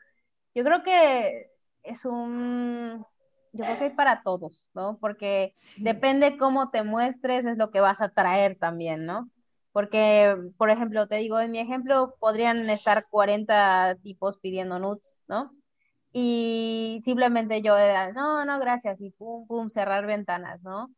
Yo 0.54 0.64
creo 0.64 0.82
que 0.82 1.50
es 1.82 2.04
un, 2.04 3.06
yo 3.52 3.64
creo 3.64 3.78
que 3.78 3.84
hay 3.84 3.90
para 3.90 4.22
todos, 4.22 4.70
¿no? 4.74 4.98
Porque 4.98 5.52
depende 5.78 6.36
cómo 6.36 6.70
te 6.70 6.82
muestres, 6.82 7.46
es 7.46 7.56
lo 7.56 7.70
que 7.70 7.80
vas 7.80 8.00
a 8.00 8.10
traer 8.10 8.58
también, 8.58 9.06
¿no? 9.06 9.30
Porque, 9.72 10.36
por 10.58 10.70
ejemplo, 10.70 11.08
te 11.08 11.16
digo, 11.16 11.40
en 11.40 11.50
mi 11.50 11.58
ejemplo 11.58 12.14
podrían 12.20 12.68
estar 12.70 13.04
40 13.10 13.96
tipos 14.02 14.38
pidiendo 14.38 14.78
nudes, 14.78 15.18
¿no? 15.28 15.52
Y 16.12 17.00
simplemente 17.04 17.62
yo, 17.62 17.74
no, 18.14 18.44
no, 18.44 18.58
gracias, 18.60 19.00
y 19.00 19.10
pum, 19.10 19.46
pum, 19.46 19.68
cerrar 19.70 20.06
ventanas, 20.06 20.62
¿no? 20.62 20.90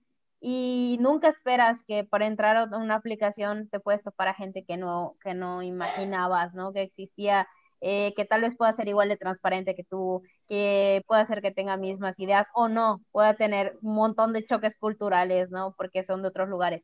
y 0.46 0.98
nunca 1.00 1.28
esperas 1.28 1.84
que 1.84 2.04
para 2.04 2.26
entrar 2.26 2.56
a 2.58 2.64
una 2.76 2.96
aplicación 2.96 3.66
te 3.70 3.80
puedes 3.80 4.02
topar 4.02 4.28
a 4.28 4.34
gente 4.34 4.62
que 4.62 4.76
no, 4.76 5.16
que 5.22 5.32
no 5.32 5.62
imaginabas, 5.62 6.52
¿no? 6.52 6.74
Que 6.74 6.82
existía, 6.82 7.48
eh, 7.80 8.12
que 8.14 8.26
tal 8.26 8.42
vez 8.42 8.54
pueda 8.54 8.70
ser 8.74 8.88
igual 8.88 9.08
de 9.08 9.16
transparente 9.16 9.74
que 9.74 9.84
tú, 9.84 10.22
que 10.46 11.02
pueda 11.06 11.24
ser 11.24 11.40
que 11.40 11.50
tenga 11.50 11.78
mismas 11.78 12.20
ideas 12.20 12.46
o 12.54 12.68
no, 12.68 13.00
pueda 13.10 13.32
tener 13.34 13.78
un 13.80 13.94
montón 13.94 14.34
de 14.34 14.44
choques 14.44 14.76
culturales, 14.76 15.50
¿no? 15.50 15.74
Porque 15.78 16.04
son 16.04 16.20
de 16.20 16.28
otros 16.28 16.50
lugares. 16.50 16.82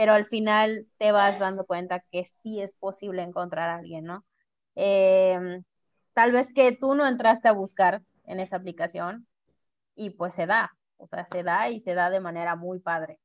Pero 0.00 0.14
al 0.14 0.24
final 0.24 0.86
te 0.96 1.12
vas 1.12 1.38
dando 1.38 1.66
cuenta 1.66 2.02
que 2.10 2.24
sí 2.24 2.62
es 2.62 2.72
posible 2.72 3.20
encontrar 3.20 3.68
a 3.68 3.74
alguien, 3.74 4.06
¿no? 4.06 4.24
Em, 4.74 5.62
tal 6.14 6.32
vez 6.32 6.50
que 6.54 6.72
tú 6.72 6.94
no 6.94 7.06
entraste 7.06 7.48
a 7.48 7.52
buscar 7.52 8.00
en 8.24 8.40
esa 8.40 8.56
aplicación 8.56 9.26
y 9.94 10.08
pues 10.08 10.32
se 10.32 10.46
da, 10.46 10.74
o 10.96 11.06
sea, 11.06 11.26
se 11.26 11.42
da 11.42 11.68
y 11.68 11.80
se 11.80 11.92
da 11.92 12.08
de 12.08 12.20
manera 12.20 12.56
muy 12.56 12.78
padre. 12.78 13.18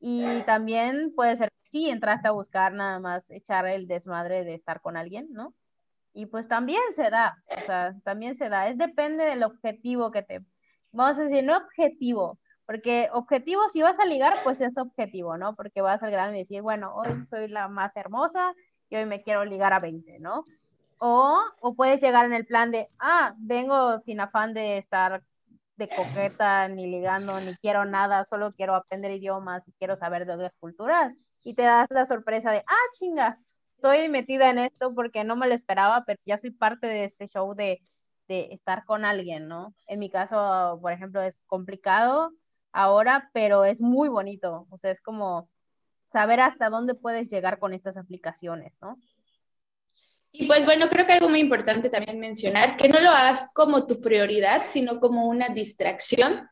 Y 0.00 0.40
también 0.44 1.12
puede 1.14 1.36
ser 1.36 1.50
que 1.50 1.68
sí, 1.70 1.90
entraste 1.90 2.28
a 2.28 2.32
buscar 2.32 2.72
nada 2.72 2.98
más 2.98 3.30
echar 3.30 3.66
el 3.66 3.86
desmadre 3.86 4.42
de 4.44 4.54
estar 4.54 4.80
con 4.80 4.96
alguien, 4.96 5.28
¿no? 5.32 5.54
Y 6.14 6.24
pues 6.24 6.48
también 6.48 6.80
se 6.94 7.10
da, 7.10 7.36
o 7.46 7.66
sea, 7.66 7.94
también 8.04 8.36
se 8.36 8.48
da. 8.48 8.68
Es 8.68 8.78
depende 8.78 9.24
del 9.24 9.42
objetivo 9.42 10.10
que 10.10 10.22
te, 10.22 10.40
vamos 10.92 11.18
a 11.18 11.24
decir, 11.24 11.44
no 11.44 11.58
objetivo, 11.58 12.38
porque 12.72 13.10
objetivo, 13.12 13.68
si 13.68 13.82
vas 13.82 14.00
a 14.00 14.06
ligar, 14.06 14.38
pues 14.44 14.62
es 14.62 14.78
objetivo, 14.78 15.36
¿no? 15.36 15.54
Porque 15.54 15.82
vas 15.82 16.02
al 16.02 16.10
grano 16.10 16.34
y 16.34 16.38
decir, 16.38 16.62
bueno, 16.62 16.94
hoy 16.94 17.26
soy 17.26 17.48
la 17.48 17.68
más 17.68 17.94
hermosa 17.98 18.54
y 18.88 18.96
hoy 18.96 19.04
me 19.04 19.20
quiero 19.22 19.44
ligar 19.44 19.74
a 19.74 19.78
20, 19.78 20.20
¿no? 20.20 20.46
O, 20.96 21.38
o 21.60 21.74
puedes 21.74 22.00
llegar 22.00 22.24
en 22.24 22.32
el 22.32 22.46
plan 22.46 22.70
de, 22.70 22.88
ah, 22.98 23.34
vengo 23.36 24.00
sin 24.00 24.20
afán 24.20 24.54
de 24.54 24.78
estar 24.78 25.22
de 25.76 25.86
coqueta, 25.86 26.66
ni 26.68 26.86
ligando, 26.86 27.38
ni 27.42 27.54
quiero 27.56 27.84
nada, 27.84 28.24
solo 28.24 28.54
quiero 28.54 28.74
aprender 28.74 29.10
idiomas 29.10 29.68
y 29.68 29.72
quiero 29.72 29.94
saber 29.94 30.24
de 30.24 30.32
otras 30.32 30.56
culturas. 30.56 31.14
Y 31.42 31.52
te 31.52 31.64
das 31.64 31.88
la 31.90 32.06
sorpresa 32.06 32.52
de, 32.52 32.64
ah, 32.66 32.88
chinga, 32.94 33.38
estoy 33.76 34.08
metida 34.08 34.48
en 34.48 34.60
esto 34.60 34.94
porque 34.94 35.24
no 35.24 35.36
me 35.36 35.46
lo 35.46 35.52
esperaba, 35.52 36.04
pero 36.06 36.18
ya 36.24 36.38
soy 36.38 36.52
parte 36.52 36.86
de 36.86 37.04
este 37.04 37.28
show 37.28 37.54
de, 37.54 37.82
de 38.28 38.48
estar 38.50 38.86
con 38.86 39.04
alguien, 39.04 39.46
¿no? 39.46 39.74
En 39.86 39.98
mi 39.98 40.08
caso, 40.08 40.78
por 40.80 40.92
ejemplo, 40.92 41.20
es 41.20 41.42
complicado 41.46 42.32
ahora, 42.72 43.30
pero 43.32 43.64
es 43.64 43.80
muy 43.80 44.08
bonito. 44.08 44.66
O 44.70 44.78
sea, 44.78 44.90
es 44.90 45.00
como 45.00 45.48
saber 46.10 46.40
hasta 46.40 46.68
dónde 46.68 46.94
puedes 46.94 47.28
llegar 47.28 47.58
con 47.58 47.72
estas 47.74 47.96
aplicaciones, 47.96 48.72
¿no? 48.80 48.98
Y 50.34 50.46
pues 50.46 50.64
bueno, 50.64 50.88
creo 50.88 51.06
que 51.06 51.12
algo 51.12 51.28
muy 51.28 51.40
importante 51.40 51.90
también 51.90 52.18
mencionar, 52.18 52.78
que 52.78 52.88
no 52.88 53.00
lo 53.00 53.10
hagas 53.10 53.50
como 53.54 53.86
tu 53.86 54.00
prioridad, 54.00 54.62
sino 54.64 54.98
como 54.98 55.26
una 55.26 55.50
distracción 55.50 56.48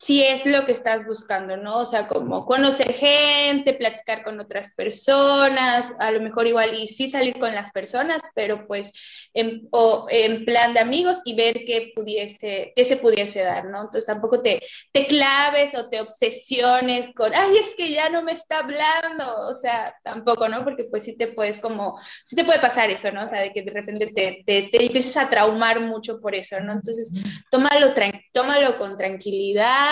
si 0.00 0.22
es 0.22 0.46
lo 0.46 0.64
que 0.64 0.72
estás 0.72 1.04
buscando, 1.04 1.56
¿no? 1.56 1.78
O 1.78 1.84
sea, 1.84 2.06
como 2.06 2.46
conocer 2.46 2.92
gente, 2.94 3.74
platicar 3.74 4.22
con 4.22 4.38
otras 4.38 4.72
personas, 4.72 5.92
a 5.98 6.12
lo 6.12 6.20
mejor 6.20 6.46
igual 6.46 6.74
y 6.78 6.86
sí 6.86 7.08
salir 7.08 7.36
con 7.38 7.52
las 7.52 7.72
personas, 7.72 8.22
pero 8.34 8.64
pues 8.68 8.92
en, 9.34 9.68
en 10.10 10.44
plan 10.44 10.72
de 10.72 10.80
amigos 10.80 11.20
y 11.24 11.34
ver 11.34 11.64
qué 11.66 11.92
pudiese, 11.96 12.72
qué 12.76 12.84
se 12.84 12.96
pudiese 12.96 13.42
dar, 13.42 13.64
¿no? 13.64 13.80
Entonces 13.80 14.06
tampoco 14.06 14.40
te, 14.40 14.62
te 14.92 15.08
claves 15.08 15.74
o 15.74 15.88
te 15.88 16.00
obsesiones 16.00 17.12
con, 17.12 17.34
ay, 17.34 17.56
es 17.56 17.74
que 17.74 17.90
ya 17.90 18.08
no 18.08 18.22
me 18.22 18.32
está 18.32 18.60
hablando, 18.60 19.48
o 19.48 19.54
sea, 19.54 19.96
tampoco, 20.04 20.48
¿no? 20.48 20.62
Porque 20.62 20.84
pues 20.84 21.04
sí 21.04 21.16
te 21.16 21.26
puedes 21.26 21.58
como, 21.58 21.98
sí 22.24 22.36
te 22.36 22.44
puede 22.44 22.60
pasar 22.60 22.88
eso, 22.88 23.10
¿no? 23.10 23.24
O 23.24 23.28
sea, 23.28 23.40
de 23.40 23.52
que 23.52 23.62
de 23.62 23.72
repente 23.72 24.06
te, 24.14 24.44
te, 24.46 24.68
te 24.70 24.86
empieces 24.86 25.16
a 25.16 25.28
traumar 25.28 25.80
mucho 25.80 26.20
por 26.20 26.36
eso, 26.36 26.60
¿no? 26.60 26.72
Entonces, 26.72 27.12
tómalo, 27.50 27.92
tómalo 28.32 28.78
con 28.78 28.96
tranquilidad 28.96 29.87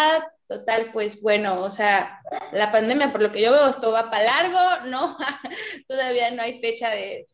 total, 0.49 0.91
pues 0.93 1.21
bueno, 1.21 1.61
o 1.61 1.71
sea, 1.71 2.21
la 2.53 2.71
pandemia, 2.71 3.13
por 3.13 3.21
lo 3.21 3.33
que 3.33 3.43
yo 3.43 3.53
veo, 3.53 3.69
esto 3.69 3.91
va 3.91 4.11
para 4.11 4.25
largo, 4.25 4.87
¿no? 4.87 5.17
Todavía 5.89 6.31
no 6.31 6.43
hay 6.43 6.61
fecha 6.61 6.91
de, 6.91 7.27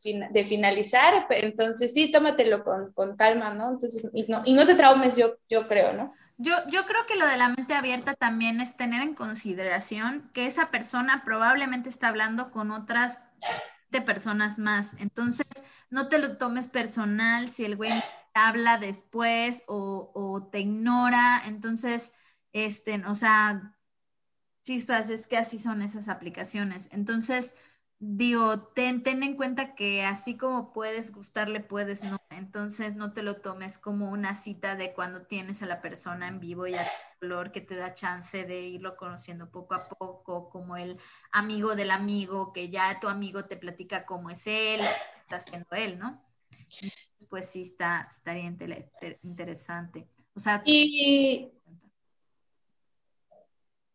finalizar, 0.44 1.26
pero 1.28 1.46
entonces 1.46 1.92
sí, 1.92 2.10
tómatelo 2.10 2.64
con, 2.64 2.92
con, 2.92 3.16
calma, 3.16 3.52
¿no? 3.52 3.70
Entonces, 3.70 4.08
y 4.14 4.24
no, 4.24 4.42
y 4.44 4.54
no 4.54 4.66
te 4.66 4.74
traumes, 4.74 5.16
yo, 5.16 5.34
yo 5.48 5.68
creo, 5.68 5.92
¿no? 5.92 6.14
Yo, 6.38 6.54
yo 6.68 6.86
creo 6.86 7.06
que 7.06 7.16
lo 7.16 7.26
de 7.26 7.36
la 7.36 7.50
mente 7.50 7.74
abierta 7.74 8.14
también 8.14 8.60
es 8.60 8.76
tener 8.76 9.02
en 9.02 9.14
consideración 9.14 10.30
que 10.32 10.46
esa 10.46 10.70
persona 10.70 11.22
probablemente 11.24 11.88
está 11.88 12.08
hablando 12.08 12.50
con 12.50 12.70
otras 12.70 13.20
de 13.90 14.00
personas 14.00 14.58
más. 14.58 14.94
Entonces, 14.98 15.46
no 15.90 16.08
te 16.08 16.18
lo 16.18 16.38
tomes 16.38 16.68
personal 16.68 17.50
si 17.50 17.64
el 17.64 17.76
güey 17.76 17.92
habla 18.34 18.78
después 18.78 19.62
o 19.66 20.48
te 20.50 20.60
ignora. 20.60 21.42
Entonces, 21.46 22.12
este, 22.52 23.02
o 23.06 23.14
sea, 23.14 23.76
chispas, 24.62 25.10
es 25.10 25.26
que 25.26 25.36
así 25.36 25.58
son 25.58 25.82
esas 25.82 26.08
aplicaciones. 26.08 26.88
Entonces, 26.92 27.56
digo, 27.98 28.68
ten, 28.68 29.02
ten 29.02 29.22
en 29.22 29.36
cuenta 29.36 29.74
que 29.74 30.04
así 30.04 30.36
como 30.36 30.72
puedes 30.72 31.12
gustarle, 31.12 31.60
puedes 31.60 32.02
no. 32.02 32.20
Entonces, 32.30 32.96
no 32.96 33.12
te 33.12 33.22
lo 33.22 33.36
tomes 33.40 33.78
como 33.78 34.10
una 34.10 34.34
cita 34.34 34.76
de 34.76 34.92
cuando 34.92 35.22
tienes 35.22 35.62
a 35.62 35.66
la 35.66 35.80
persona 35.80 36.28
en 36.28 36.40
vivo 36.40 36.66
y 36.66 36.74
a 36.74 36.90
color 37.20 37.52
que 37.52 37.60
te 37.60 37.76
da 37.76 37.94
chance 37.94 38.44
de 38.44 38.62
irlo 38.62 38.96
conociendo 38.96 39.50
poco 39.50 39.74
a 39.74 39.88
poco, 39.88 40.50
como 40.50 40.76
el 40.76 40.98
amigo 41.30 41.76
del 41.76 41.90
amigo, 41.92 42.52
que 42.52 42.70
ya 42.70 42.98
tu 43.00 43.08
amigo 43.08 43.44
te 43.44 43.56
platica 43.56 44.06
cómo 44.06 44.30
es 44.30 44.46
él, 44.46 44.80
está 45.20 45.36
haciendo 45.36 45.68
él, 45.72 45.98
¿no? 45.98 46.20
pues 47.30 47.46
sí, 47.46 47.62
está, 47.62 48.08
estaría 48.10 48.52
interesante. 49.22 50.08
O 50.34 50.40
sea, 50.40 50.62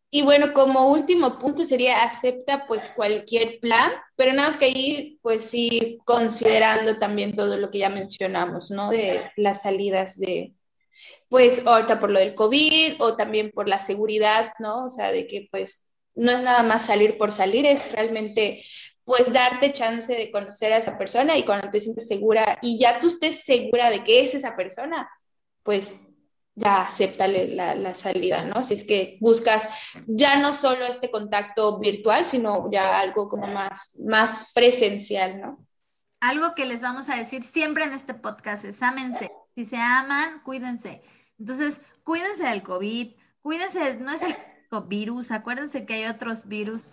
y 0.10 0.22
bueno, 0.22 0.54
como 0.54 0.90
último 0.90 1.38
punto 1.38 1.66
sería 1.66 2.04
acepta 2.04 2.66
pues 2.66 2.90
cualquier 2.96 3.60
plan, 3.60 3.92
pero 4.16 4.32
nada 4.34 4.50
más 4.50 4.58
que 4.58 4.66
ahí 4.66 5.20
pues 5.22 5.50
sí 5.50 6.00
considerando 6.06 6.98
también 6.98 7.36
todo 7.36 7.58
lo 7.58 7.70
que 7.70 7.80
ya 7.80 7.90
mencionamos, 7.90 8.72
¿no? 8.72 8.90
De 8.90 9.30
las 9.36 9.64
salidas 9.64 10.18
de, 10.18 10.54
pues 11.30 11.68
ahorita 11.68 12.00
por 12.00 12.10
lo 12.12 12.20
del 12.20 12.36
COVID 12.36 13.02
o 13.02 13.18
también 13.18 13.52
por 13.52 13.68
la 13.68 13.80
seguridad, 13.80 14.54
¿no? 14.60 14.86
O 14.86 14.90
sea, 14.90 15.12
de 15.12 15.28
que 15.28 15.50
pues 15.52 15.92
no 16.16 16.32
es 16.32 16.42
nada 16.42 16.64
más 16.64 16.86
salir 16.86 17.18
por 17.18 17.34
salir, 17.34 17.66
es 17.66 17.92
realmente 17.92 18.64
pues 19.04 19.32
darte 19.32 19.74
chance 19.74 20.14
de 20.14 20.32
conocer 20.32 20.74
a 20.74 20.78
esa 20.78 20.98
persona 20.98 21.38
y 21.38 21.46
cuando 21.46 21.70
te 21.70 21.80
sientes 21.82 22.08
segura 22.08 22.60
y 22.62 22.80
ya 22.80 23.00
tú 23.00 23.08
estés 23.08 23.44
segura 23.44 23.90
de 23.90 24.04
que 24.04 24.22
es 24.22 24.36
esa 24.36 24.56
persona, 24.56 25.10
pues 25.64 26.07
ya 26.58 26.82
acéptale 26.82 27.54
la, 27.54 27.76
la, 27.76 27.94
salida, 27.94 28.44
¿no? 28.44 28.64
Si 28.64 28.74
es 28.74 28.84
que 28.84 29.18
buscas 29.22 29.70
ya 30.08 30.40
no 30.40 30.56
solo 30.56 30.86
este 30.86 31.12
contacto 31.12 31.80
virtual, 31.80 32.26
sino 32.26 32.70
ya 32.72 33.00
algo 33.00 33.30
como 33.30 33.46
más, 33.46 33.96
más 34.04 34.52
presencial, 34.56 35.40
¿no? 35.40 35.58
Algo 36.20 36.56
que 36.56 36.66
les 36.66 36.82
vamos 36.82 37.10
a 37.10 37.16
decir 37.16 37.44
siempre 37.44 37.84
en 37.84 37.94
este 37.94 38.16
podcast 38.16 38.66
es 38.66 38.82
ámense. 38.82 39.32
Si 39.54 39.66
se 39.66 39.78
aman, 39.78 40.42
cuídense. 40.44 41.04
Entonces, 41.38 41.80
cuídense 42.04 42.46
del 42.46 42.64
COVID, 42.64 43.14
cuídense, 43.42 43.96
no 43.98 44.12
es 44.12 44.24
el 44.24 44.36
virus, 44.88 45.32
acuérdense 45.32 45.86
que 45.86 45.94
hay 45.94 46.06
otros 46.06 46.48
virus 46.48 46.84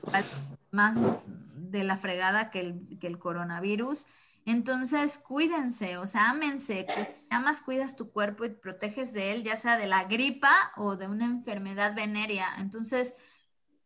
más 0.70 1.24
de 1.27 1.85
la 1.85 1.96
fregada 1.96 2.50
que 2.50 2.61
el, 2.61 2.98
que 3.00 3.07
el 3.07 3.18
coronavirus. 3.18 4.07
Entonces, 4.46 5.18
cuídense, 5.18 5.96
o 5.96 6.07
sea, 6.07 6.30
ámense. 6.30 6.87
Amas, 7.30 7.62
cuidas 7.62 7.96
tu 7.96 8.11
cuerpo 8.11 8.44
y 8.44 8.50
te 8.50 8.57
proteges 8.57 9.12
de 9.12 9.33
él, 9.33 9.42
ya 9.42 9.57
sea 9.57 9.78
de 9.78 9.87
la 9.87 10.04
gripa 10.04 10.72
o 10.76 10.96
de 10.96 11.07
una 11.07 11.24
enfermedad 11.24 11.94
venérea. 11.94 12.48
Entonces, 12.59 13.14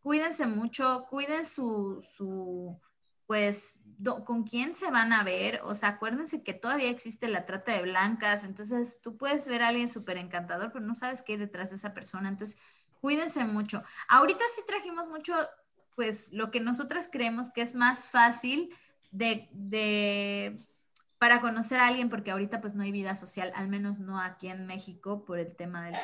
cuídense 0.01 0.47
mucho, 0.47 1.07
cuiden 1.11 1.47
su, 1.47 2.05
su 2.17 2.81
pues, 3.27 3.79
con 4.25 4.43
quién 4.45 4.75
se 4.75 4.91
van 4.91 5.13
a 5.13 5.23
ver. 5.23 5.61
O 5.63 5.75
sea, 5.75 5.91
acuérdense 5.91 6.43
que 6.43 6.55
todavía 6.55 6.91
existe 6.91 7.29
la 7.29 7.47
trata 7.47 7.73
de 7.73 7.83
blancas. 7.83 8.43
Entonces, 8.43 9.01
tú 9.01 9.17
puedes 9.17 9.47
ver 9.47 9.63
a 9.63 9.69
alguien 9.69 9.89
súper 9.89 10.17
encantador, 10.17 10.73
pero 10.73 10.85
no 10.85 10.95
sabes 10.95 11.23
qué 11.23 11.35
hay 11.35 11.39
detrás 11.39 11.71
de 11.71 11.77
esa 11.77 11.95
persona. 11.95 12.29
Entonces, 12.29 12.59
cuídense 13.01 13.45
mucho. 13.45 13.85
Ahorita 14.09 14.43
sí 14.57 14.63
trajimos 14.67 15.09
mucho, 15.09 15.35
pues, 15.95 16.33
lo 16.33 16.51
que 16.51 16.61
nosotras 16.61 17.09
creemos 17.13 17.53
que 17.53 17.63
es 17.63 17.75
más 17.77 18.11
fácil 18.11 18.75
de, 19.11 19.49
de, 19.53 20.57
para 21.19 21.41
conocer 21.41 21.79
a 21.81 21.87
alguien, 21.87 22.09
porque 22.09 22.31
ahorita 22.31 22.61
pues 22.61 22.75
no 22.75 22.83
hay 22.83 22.93
vida 22.93 23.15
social, 23.15 23.53
al 23.55 23.69
menos 23.69 23.99
no 23.99 24.21
aquí 24.21 24.49
en 24.49 24.67
México 24.67 25.25
por 25.25 25.39
el 25.39 25.57
tema 25.57 25.87
del... 25.87 25.97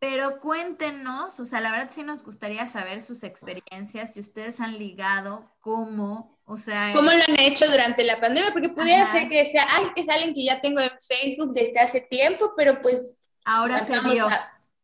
Pero 0.00 0.38
cuéntenos, 0.40 1.40
o 1.40 1.44
sea, 1.44 1.60
la 1.60 1.72
verdad 1.72 1.90
sí 1.90 2.04
nos 2.04 2.22
gustaría 2.22 2.66
saber 2.66 3.02
sus 3.02 3.24
experiencias, 3.24 4.14
si 4.14 4.20
ustedes 4.20 4.60
han 4.60 4.78
ligado, 4.78 5.50
cómo, 5.60 6.38
o 6.44 6.56
sea... 6.56 6.92
¿Cómo 6.94 7.10
lo 7.10 7.16
han 7.16 7.40
hecho 7.40 7.68
durante 7.68 8.04
la 8.04 8.20
pandemia? 8.20 8.52
Porque 8.52 8.68
pudiera 8.68 9.06
ser 9.06 9.28
que 9.28 9.44
sea, 9.46 9.66
ay, 9.68 9.86
es 9.96 10.08
alguien 10.08 10.34
que 10.34 10.44
ya 10.44 10.60
tengo 10.60 10.80
en 10.80 10.90
Facebook 11.00 11.52
desde 11.52 11.80
hace 11.80 12.00
tiempo, 12.02 12.52
pero 12.56 12.80
pues... 12.80 13.28
Ahora 13.44 13.84
se 13.84 13.98
dio 14.02 14.28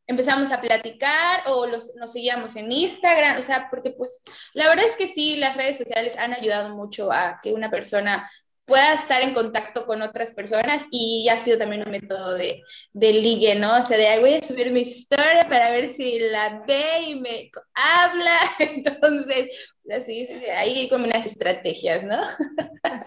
empezamos 0.07 0.53
a 0.53 0.61
platicar 0.61 1.43
o 1.47 1.67
los, 1.67 1.95
nos 1.97 2.13
seguíamos 2.13 2.57
en 2.57 2.71
Instagram, 2.71 3.39
o 3.39 3.43
sea, 3.43 3.69
porque 3.71 3.91
pues 3.91 4.23
la 4.53 4.69
verdad 4.69 4.87
es 4.87 4.97
que 4.97 5.09
sí, 5.09 5.37
las 5.37 5.57
redes 5.57 5.79
sociales 5.79 6.17
han 6.19 6.33
ayudado 6.33 6.75
mucho 6.75 7.11
a 7.13 7.41
que 7.43 7.53
una 7.53 7.71
persona 7.71 8.31
pueda 8.65 8.95
estar 8.95 9.23
en 9.23 9.35
contacto 9.35 9.87
con 9.87 10.01
otras 10.03 10.33
personas 10.33 10.87
y 10.91 11.29
ha 11.29 11.39
sido 11.39 11.59
también 11.59 11.83
un 11.83 11.91
método 11.91 12.35
de, 12.35 12.63
de 12.93 13.13
ligue, 13.13 13.55
¿no? 13.57 13.79
O 13.79 13.83
sea, 13.83 13.99
de 13.99 14.09
ahí 14.09 14.21
voy 14.21 14.35
a 14.35 14.43
subir 14.43 14.73
mi 14.73 14.81
historia 14.81 15.47
para 15.49 15.71
ver 15.71 15.91
si 15.91 16.19
la 16.19 16.63
ve 16.67 17.03
y 17.09 17.21
me 17.21 17.51
habla, 17.75 18.39
entonces, 18.59 19.51
así, 19.95 20.27
ahí 20.57 20.79
hay 20.79 20.89
como 20.89 21.05
unas 21.05 21.27
estrategias, 21.27 22.05
¿no? 22.05 22.23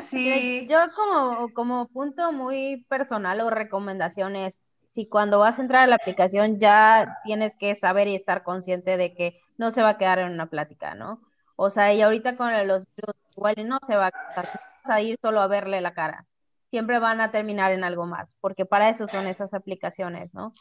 Sí. 0.09 0.67
Yo 0.69 0.79
como, 0.95 1.53
como 1.53 1.87
punto 1.87 2.31
muy 2.31 2.85
personal 2.87 3.41
o 3.41 3.49
recomendaciones 3.49 4.61
si 4.97 5.07
cuando 5.07 5.37
vas 5.37 5.59
a 5.59 5.61
entrar 5.61 5.83
a 5.83 5.87
la 5.87 5.97
aplicación 5.97 6.57
ya 6.59 7.19
tienes 7.23 7.55
que 7.55 7.75
saber 7.75 8.07
y 8.07 8.15
estar 8.15 8.41
consciente 8.41 8.97
de 8.97 9.13
que 9.13 9.39
no 9.59 9.69
se 9.69 9.83
va 9.83 9.89
a 9.89 9.97
quedar 9.99 10.17
en 10.17 10.31
una 10.31 10.47
plática, 10.49 10.95
¿no? 10.95 11.21
O 11.55 11.69
sea, 11.69 11.93
y 11.93 12.01
ahorita 12.01 12.35
con 12.35 12.51
los 12.67 12.83
virus 12.95 13.13
igual 13.35 13.55
no 13.67 13.77
se 13.85 13.95
va 13.95 14.07
a 14.07 14.11
quedar, 14.11 14.59
a 14.85 15.01
ir 15.03 15.19
solo 15.21 15.39
a 15.41 15.47
verle 15.47 15.81
la 15.81 15.93
cara. 15.93 16.25
Siempre 16.71 16.97
van 16.97 17.21
a 17.21 17.29
terminar 17.29 17.73
en 17.73 17.83
algo 17.83 18.07
más, 18.07 18.35
porque 18.41 18.65
para 18.65 18.89
eso 18.89 19.05
son 19.05 19.27
esas 19.27 19.53
aplicaciones, 19.53 20.33
¿no? 20.33 20.53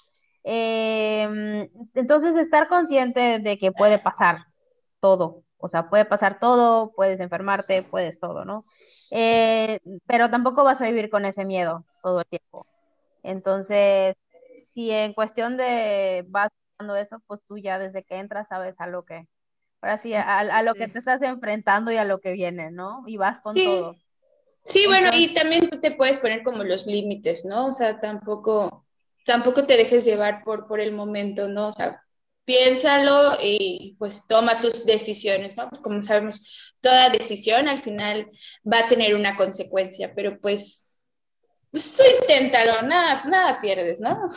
Em, 0.44 1.70
entonces, 1.94 2.36
estar 2.36 2.68
consciente 2.68 3.38
de 3.38 3.58
que 3.58 3.72
puede 3.72 3.98
pasar 3.98 4.44
todo, 5.00 5.44
o 5.56 5.68
sea, 5.68 5.88
puede 5.88 6.04
pasar 6.04 6.38
todo, 6.40 6.92
puedes 6.94 7.20
enfermarte, 7.20 7.82
puedes 7.84 8.20
todo, 8.20 8.44
¿no? 8.44 8.64
Eh, 9.12 9.80
pero 10.06 10.28
tampoco 10.30 10.62
vas 10.62 10.82
a 10.82 10.86
vivir 10.88 11.08
con 11.08 11.24
ese 11.24 11.46
miedo 11.46 11.86
todo 12.02 12.20
el 12.20 12.26
tiempo. 12.26 12.66
Entonces, 13.26 14.14
si 14.76 14.90
en 14.90 15.14
cuestión 15.14 15.56
de 15.56 16.26
vas 16.28 16.50
haciendo 16.74 16.96
eso, 16.96 17.22
pues 17.26 17.40
tú 17.48 17.56
ya 17.56 17.78
desde 17.78 18.04
que 18.04 18.16
entras 18.16 18.46
sabes 18.48 18.78
a 18.78 18.86
lo 18.86 19.06
que, 19.06 19.26
ahora 19.80 19.96
sí, 19.96 20.12
a, 20.12 20.62
lo 20.62 20.74
que 20.74 20.86
te 20.86 20.98
estás 20.98 21.22
enfrentando 21.22 21.90
y 21.90 21.96
a 21.96 22.04
lo 22.04 22.20
que 22.20 22.32
viene, 22.32 22.70
¿no? 22.70 23.02
Y 23.06 23.16
vas 23.16 23.40
con 23.40 23.54
todo. 23.54 23.96
Sí, 24.64 24.84
bueno, 24.86 25.08
y 25.14 25.32
también 25.32 25.70
tú 25.70 25.80
te 25.80 25.92
puedes 25.92 26.18
poner 26.18 26.42
como 26.42 26.62
los 26.62 26.86
límites, 26.86 27.46
¿no? 27.46 27.68
O 27.68 27.72
sea, 27.72 28.00
tampoco, 28.00 28.84
tampoco 29.24 29.64
te 29.64 29.78
dejes 29.78 30.04
llevar 30.04 30.44
por, 30.44 30.66
por 30.66 30.78
el 30.78 30.92
momento, 30.92 31.48
¿no? 31.48 31.68
O 31.68 31.72
sea, 31.72 32.02
piénsalo 32.44 33.38
y 33.42 33.96
pues 33.98 34.26
toma 34.26 34.60
tus 34.60 34.84
decisiones, 34.84 35.56
¿no? 35.56 35.70
Pues 35.70 35.80
como 35.80 36.02
sabemos, 36.02 36.74
toda 36.82 37.08
decisión 37.08 37.66
al 37.66 37.82
final 37.82 38.28
va 38.70 38.80
a 38.80 38.88
tener 38.88 39.14
una 39.14 39.38
consecuencia, 39.38 40.12
pero 40.14 40.38
pues 40.38 40.85
pues 41.70 41.96
tú 41.96 42.02
inténtalo, 42.20 42.82
nada, 42.82 43.24
nada 43.24 43.60
pierdes, 43.60 44.00
¿no? 44.00 44.28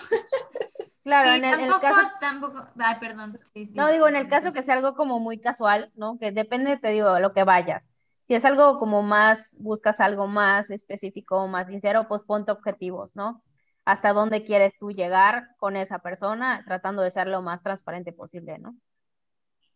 Claro, 1.04 1.32
en, 1.32 1.44
el, 1.44 1.72
caso... 1.80 2.12
Tampoco, 2.20 2.68
ay, 2.78 2.98
perdón. 3.00 3.40
no, 3.72 3.92
digo, 3.92 4.08
en 4.08 4.16
el 4.16 4.28
caso 4.28 4.54
que 4.54 4.62
sea 4.62 4.76
algo 4.76 4.94
como 4.94 5.20
muy 5.20 5.40
casual, 5.40 5.92
¿no? 5.96 6.20
Que 6.20 6.32
depende, 6.32 6.78
te 6.78 6.90
digo, 6.90 7.20
lo 7.20 7.34
que 7.34 7.44
vayas. 7.44 7.90
Si 8.26 8.36
es 8.36 8.46
algo 8.46 8.78
como 8.78 9.02
más, 9.02 9.56
buscas 9.60 10.02
algo 10.02 10.28
más 10.28 10.70
específico, 10.70 11.48
más 11.48 11.68
sincero, 11.68 12.08
pues 12.08 12.22
ponte 12.22 12.52
objetivos, 12.52 13.16
¿no? 13.16 13.42
Hasta 13.86 14.14
dónde 14.14 14.44
quieres 14.44 14.78
tú 14.78 14.92
llegar 14.92 15.56
con 15.58 15.78
esa 15.78 15.98
persona, 15.98 16.64
tratando 16.64 17.02
de 17.02 17.10
ser 17.10 17.28
lo 17.28 17.42
más 17.42 17.64
transparente 17.64 18.12
posible, 18.14 18.60
¿no? 18.60 18.76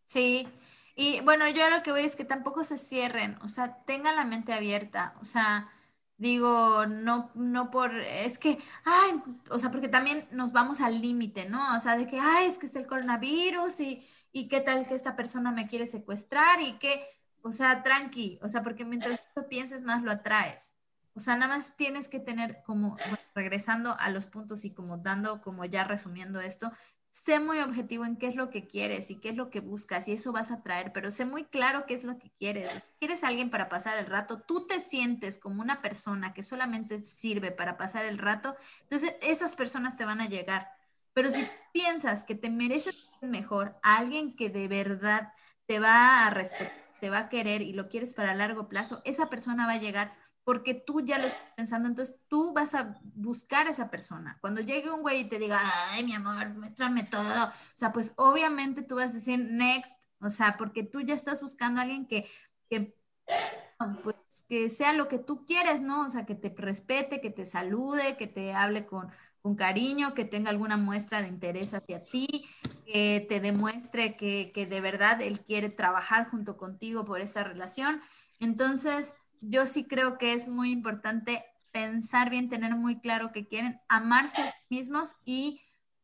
Sí, 0.06 0.48
y 0.96 1.22
bueno, 1.22 1.50
yo 1.50 1.68
lo 1.72 1.82
que 1.82 1.92
voy 1.92 2.04
es 2.04 2.16
que 2.16 2.26
tampoco 2.26 2.64
se 2.64 2.78
cierren, 2.78 3.40
o 3.42 3.48
sea, 3.48 3.84
tengan 3.86 4.16
la 4.16 4.26
mente 4.26 4.54
abierta, 4.54 5.16
o 5.20 5.26
sea, 5.26 5.72
Digo, 6.18 6.86
no, 6.86 7.32
no 7.34 7.72
por, 7.72 7.96
es 8.00 8.38
que, 8.38 8.60
ay, 8.86 9.22
o 9.50 9.60
sea, 9.60 9.72
porque 9.72 9.90
también 9.90 10.28
nos 10.32 10.52
vamos 10.54 10.80
al 10.80 11.02
límite, 11.02 11.50
¿no? 11.50 11.76
O 11.76 11.80
sea, 11.80 11.98
de 11.98 12.08
que, 12.08 12.20
ay, 12.20 12.48
es 12.48 12.58
que 12.58 12.66
está 12.66 12.80
el 12.80 12.88
coronavirus 12.88 13.80
y, 13.80 14.08
y 14.32 14.48
qué 14.48 14.62
tal 14.62 14.88
que 14.88 14.94
esta 14.96 15.16
persona 15.16 15.52
me 15.52 15.68
quiere 15.68 15.88
secuestrar 15.88 16.62
y 16.62 16.74
que, 16.78 17.04
o 17.42 17.52
sea, 17.52 17.84
tranqui, 17.84 18.40
o 18.42 18.50
sea, 18.50 18.64
porque 18.64 18.86
mientras 18.86 19.20
tú 19.36 19.48
pienses 19.50 19.84
más 19.84 20.04
lo 20.04 20.12
atraes. 20.12 20.74
O 21.16 21.20
sea, 21.20 21.36
nada 21.36 21.56
más 21.56 21.76
tienes 21.76 22.08
que 22.08 22.20
tener 22.20 22.64
como, 22.64 22.98
regresando 23.36 23.96
a 24.00 24.10
los 24.10 24.26
puntos 24.26 24.66
y 24.66 24.74
como 24.74 24.98
dando, 24.98 25.42
como 25.42 25.64
ya 25.66 25.84
resumiendo 25.84 26.40
esto, 26.40 26.72
sé 27.14 27.40
muy 27.40 27.60
objetivo 27.60 28.06
en 28.06 28.18
qué 28.18 28.28
es 28.28 28.36
lo 28.36 28.50
que 28.50 28.68
quieres 28.68 29.12
y 29.12 29.20
qué 29.20 29.30
es 29.30 29.36
lo 29.36 29.52
que 29.52 29.60
buscas 29.60 30.08
y 30.08 30.14
eso 30.14 30.32
vas 30.32 30.50
a 30.50 30.64
traer, 30.64 30.92
pero 30.92 31.12
sé 31.12 31.26
muy 31.26 31.46
claro 31.46 31.86
qué 31.86 31.94
es 31.94 32.04
lo 32.04 32.18
que 32.18 32.32
quieres. 32.40 32.74
Quieres 33.00 33.24
alguien 33.24 33.52
para 33.52 33.70
pasar 33.70 34.00
el 34.00 34.08
rato, 34.08 34.42
tú 34.42 34.66
te 34.66 34.80
sientes 34.80 35.38
como 35.38 35.62
una 35.62 35.80
persona 35.84 36.34
que 36.34 36.42
solamente 36.42 37.04
sirve 37.04 37.52
para 37.52 37.78
pasar 37.78 38.06
el 38.06 38.18
rato, 38.18 38.56
entonces 38.82 39.16
esas 39.22 39.56
personas 39.56 39.96
te 39.96 40.06
van 40.06 40.22
a 40.22 40.28
llegar. 40.28 40.72
Pero 41.14 41.30
si 41.30 41.48
piensas 41.72 42.26
que 42.26 42.34
te 42.34 42.50
mereces 42.50 43.12
mejor 43.22 43.78
a 43.84 43.98
alguien 43.98 44.36
que 44.36 44.50
de 44.50 44.68
verdad 44.68 45.34
te 45.68 45.80
va 45.80 46.26
a 46.26 46.32
respetar, 46.32 46.74
te 47.00 47.12
va 47.12 47.20
a 47.20 47.30
querer 47.30 47.62
y 47.62 47.74
lo 47.74 47.90
quieres 47.90 48.16
para 48.16 48.34
largo 48.34 48.68
plazo, 48.68 49.04
esa 49.06 49.30
persona 49.30 49.68
va 49.68 49.74
a 49.74 49.80
llegar 49.80 50.16
porque 50.44 50.74
tú 50.74 51.02
ya 51.02 51.18
lo 51.18 51.28
estás 51.28 51.42
pensando, 51.56 51.88
entonces 51.88 52.16
tú 52.28 52.54
vas 52.54 52.76
a 52.76 53.00
buscar 53.16 53.68
a 53.68 53.72
esa 53.72 53.90
persona. 53.90 54.38
Cuando 54.42 54.62
llegue 54.62 54.92
un 54.92 55.02
güey 55.02 55.22
y 55.22 55.30
te 55.30 55.40
diga, 55.40 55.62
ay, 55.92 56.04
mi 56.04 56.14
amor, 56.14 56.50
muéstrame 56.50 57.04
todo, 57.04 57.46
o 57.46 57.52
sea, 57.76 57.94
pues 57.94 58.14
obviamente 58.18 58.82
tú 58.82 58.96
vas 58.96 59.12
a 59.12 59.14
decir 59.14 59.40
next, 59.40 59.96
o 60.20 60.30
sea, 60.30 60.58
porque 60.58 60.84
tú 60.84 61.02
ya 61.02 61.16
estás 61.16 61.42
buscando 61.42 61.80
a 61.80 61.84
alguien 61.84 62.08
que, 62.08 62.30
que, 62.70 62.96
pues, 64.04 64.16
que 64.48 64.70
sea 64.70 64.94
lo 64.94 65.08
que 65.08 65.20
tú 65.20 65.46
quieres, 65.46 65.82
¿no? 65.82 66.06
O 66.06 66.10
sea, 66.10 66.26
que 66.26 66.36
te 66.36 66.54
respete, 66.56 67.22
que 67.22 67.30
te 67.30 67.46
salude, 67.46 68.18
que 68.18 68.28
te 68.28 68.54
hable 68.54 68.86
con, 68.86 69.10
con 69.42 69.56
cariño, 69.56 70.14
que 70.14 70.26
tenga 70.26 70.50
alguna 70.50 70.78
muestra 70.78 71.22
de 71.22 71.30
interés 71.30 71.74
hacia 71.74 72.04
ti, 72.04 72.46
que 72.86 73.26
te 73.28 73.40
demuestre 73.40 74.18
que, 74.18 74.52
que 74.54 74.66
de 74.66 74.82
verdad 74.82 75.22
él 75.22 75.40
quiere 75.42 75.70
trabajar 75.70 76.30
junto 76.30 76.58
contigo 76.58 77.06
por 77.06 77.22
esa 77.22 77.44
relación. 77.44 78.02
Entonces, 78.40 79.16
yo 79.50 79.66
sí 79.66 79.86
creo 79.86 80.18
que 80.18 80.34
es 80.34 80.48
muy 80.48 80.72
importante 80.72 81.46
pensar 81.72 82.30
bien, 82.30 82.50
tener 82.50 82.76
muy 82.76 83.00
claro 83.00 83.32
que 83.32 83.48
quieren, 83.48 83.82
amarse 83.90 84.42
a 84.42 84.48
sí 84.50 84.58
mismos 84.70 85.16
y 85.26 85.62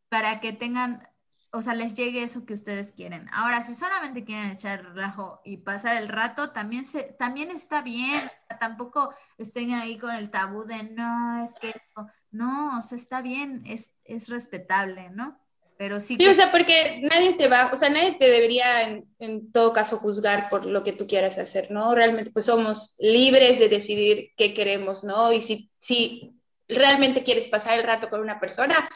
para 0.10 0.39
que 0.39 0.52
tengan, 0.52 1.08
o 1.52 1.62
sea, 1.62 1.75
les 1.75 1.93
llegue 1.93 2.23
eso 2.23 2.45
que 2.45 2.54
ustedes 2.54 2.91
quieren. 2.91 3.30
Ahora, 3.32 3.62
si 3.62 3.75
solamente 3.75 4.25
quieren 4.25 4.52
echar 4.52 4.84
relajo 4.84 5.41
y 5.45 5.58
pasar 5.58 5.97
el 5.97 6.10
rato, 6.10 6.52
también, 6.52 6.86
se, 6.86 7.04
también 7.04 7.52
está 7.52 7.82
bien. 7.82 8.32
Tampoco 8.60 9.13
estén 9.38 9.73
ahí 9.73 9.97
con 9.99 10.12
el 10.12 10.32
tabú 10.32 10.63
de 10.63 10.84
no, 10.84 11.43
es 11.43 11.54
que 11.62 11.69
esto, 11.69 12.08
no, 12.32 12.78
o 12.78 12.82
sea, 12.82 12.97
está 12.97 13.21
bien, 13.21 13.63
es, 13.65 13.95
es 14.04 14.28
respetable, 14.28 15.12
¿no? 15.12 15.39
Pero 15.79 16.01
sí. 16.01 16.17
Sí, 16.19 16.27
o 16.27 16.33
sea, 16.33 16.51
porque 16.51 16.99
nadie 17.09 17.35
te 17.35 17.47
va, 17.47 17.69
o 17.71 17.75
sea, 17.77 17.89
nadie 17.89 18.17
te 18.19 18.29
debería 18.29 19.01
en, 19.17 19.49
todo 19.53 19.71
caso 19.71 19.97
juzgar 19.97 20.49
por 20.49 20.65
lo 20.65 20.83
que 20.83 20.91
tú 20.91 21.07
quieras 21.07 21.37
hacer, 21.37 21.71
¿no? 21.71 21.95
Realmente, 21.95 22.31
pues 22.31 22.47
somos 22.47 22.95
libres 22.99 23.59
de 23.59 23.69
decidir 23.69 24.31
qué 24.35 24.53
queremos, 24.53 25.05
¿no? 25.05 25.31
Y 25.31 25.41
si, 25.41 25.71
si 25.77 26.33
realmente 26.67 27.23
quieres 27.23 27.47
pasar 27.47 27.77
el 27.79 27.85
rato 27.85 28.09
con 28.09 28.19
una 28.19 28.41
persona, 28.41 28.89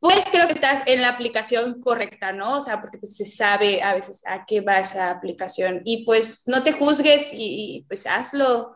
pues 0.00 0.24
creo 0.30 0.46
que 0.46 0.54
estás 0.54 0.82
en 0.86 1.02
la 1.02 1.10
aplicación 1.10 1.82
correcta, 1.82 2.32
¿no? 2.32 2.56
O 2.56 2.60
sea, 2.62 2.80
porque 2.80 2.96
pues, 2.96 3.18
se 3.18 3.26
sabe 3.26 3.82
a 3.82 3.92
veces 3.92 4.22
a 4.26 4.46
qué 4.46 4.62
va 4.62 4.80
esa 4.80 5.10
aplicación. 5.10 5.82
Y 5.84 6.06
pues 6.06 6.44
no 6.46 6.62
te 6.62 6.72
juzgues 6.72 7.28
y, 7.34 7.84
pues 7.86 8.06
hazlo. 8.06 8.74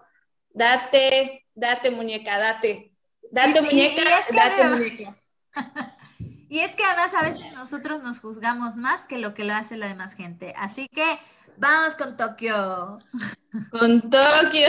Date, 0.51 1.47
date 1.55 1.91
muñeca, 1.91 2.39
date. 2.39 2.93
Date 3.31 3.63
muñeca, 3.63 4.03
date 4.35 4.65
muñeca. 4.65 5.17
Y 6.49 6.61
es 6.61 6.75
que 6.75 6.85
además 6.85 7.15
a 7.15 7.23
veces 7.23 7.41
nosotros 7.55 8.03
nos 8.03 8.21
juzgamos 8.21 8.77
más 8.77 9.05
que 9.07 9.19
lo 9.19 9.35
que 9.35 9.45
lo 9.45 9.55
hace 9.55 9.77
la 9.77 9.89
demás 9.89 10.15
gente. 10.15 10.55
Así 10.57 10.89
que 10.89 11.19
vamos 11.57 11.95
con 11.95 12.17
Tokio. 12.17 12.99
Con 13.71 14.11
Tokio. 14.11 14.69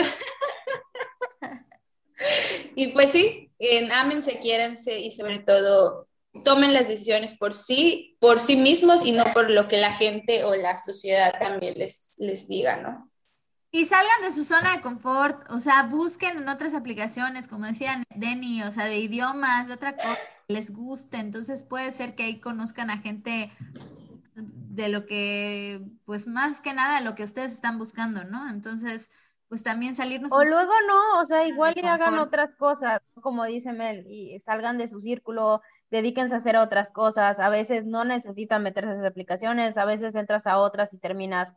y 2.76 2.88
pues 2.88 3.12
sí, 3.12 3.50
en 3.58 3.90
ámense, 3.92 4.38
quiéranse 4.38 4.98
y 4.98 5.10
sobre 5.10 5.40
todo 5.40 6.06
tomen 6.44 6.72
las 6.72 6.86
decisiones 6.86 7.34
por 7.34 7.54
sí, 7.54 8.16
por 8.20 8.40
sí 8.40 8.56
mismos 8.56 9.04
y 9.04 9.12
no 9.12 9.24
por 9.32 9.50
lo 9.50 9.68
que 9.68 9.78
la 9.78 9.92
gente 9.92 10.44
o 10.44 10.54
la 10.54 10.76
sociedad 10.76 11.32
también 11.40 11.78
les, 11.78 12.12
les 12.18 12.46
diga, 12.46 12.76
¿no? 12.76 13.09
Y 13.72 13.84
salgan 13.84 14.22
de 14.22 14.32
su 14.32 14.44
zona 14.44 14.74
de 14.74 14.80
confort, 14.80 15.48
o 15.50 15.60
sea, 15.60 15.84
busquen 15.84 16.38
en 16.38 16.48
otras 16.48 16.74
aplicaciones, 16.74 17.46
como 17.46 17.66
decía 17.66 18.02
Denny, 18.16 18.62
o 18.64 18.72
sea, 18.72 18.86
de 18.86 18.98
idiomas, 18.98 19.68
de 19.68 19.74
otra 19.74 19.94
cosa 19.94 20.16
que 20.16 20.52
les 20.52 20.72
guste. 20.72 21.18
Entonces 21.18 21.62
puede 21.62 21.92
ser 21.92 22.16
que 22.16 22.24
ahí 22.24 22.40
conozcan 22.40 22.90
a 22.90 22.98
gente 22.98 23.52
de 24.34 24.88
lo 24.88 25.06
que, 25.06 25.82
pues 26.04 26.26
más 26.26 26.60
que 26.60 26.74
nada, 26.74 27.00
lo 27.00 27.14
que 27.14 27.22
ustedes 27.22 27.52
están 27.52 27.78
buscando, 27.78 28.24
¿no? 28.24 28.48
Entonces, 28.50 29.08
pues 29.48 29.62
también 29.62 29.94
salirnos. 29.94 30.32
O 30.32 30.44
luego 30.44 30.72
no, 30.88 31.20
o 31.20 31.24
sea, 31.24 31.46
igual 31.46 31.74
y 31.76 31.86
hagan 31.86 32.18
otras 32.18 32.56
cosas, 32.56 33.00
como 33.20 33.44
dice 33.44 33.72
Mel, 33.72 34.06
y 34.08 34.38
salgan 34.40 34.78
de 34.78 34.88
su 34.88 35.00
círculo, 35.00 35.60
dedíquense 35.90 36.34
a 36.34 36.38
hacer 36.38 36.56
otras 36.56 36.90
cosas. 36.90 37.38
A 37.38 37.48
veces 37.48 37.84
no 37.84 38.04
necesitan 38.04 38.62
meterse 38.64 38.90
a 38.90 38.94
esas 38.94 39.06
aplicaciones, 39.06 39.76
a 39.76 39.84
veces 39.84 40.14
entras 40.16 40.46
a 40.46 40.58
otras 40.58 40.92
y 40.92 40.98
terminas 40.98 41.52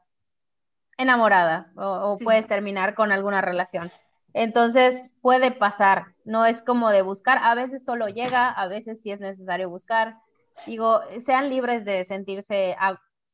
enamorada 0.98 1.72
o, 1.76 2.18
puedes 2.24 2.48
terminar 2.48 2.96
con 2.96 3.12
alguna 3.12 3.42
relación. 3.42 3.92
Entonces 4.34 5.12
puede 5.22 5.52
pasar, 5.52 6.16
no 6.26 6.46
es 6.46 6.64
como 6.64 6.90
de 6.90 7.04
buscar, 7.04 7.40
a 7.42 7.54
veces 7.56 7.86
solo 7.86 8.08
llega, 8.08 8.50
a 8.50 8.68
veces 8.68 9.02
sí 9.02 9.12
es 9.12 9.20
necesario 9.20 9.70
buscar. 9.70 10.18
Digo, 10.66 11.02
sean 11.26 11.50
libres 11.50 11.86
de 11.86 12.04
sentirse 12.06 12.76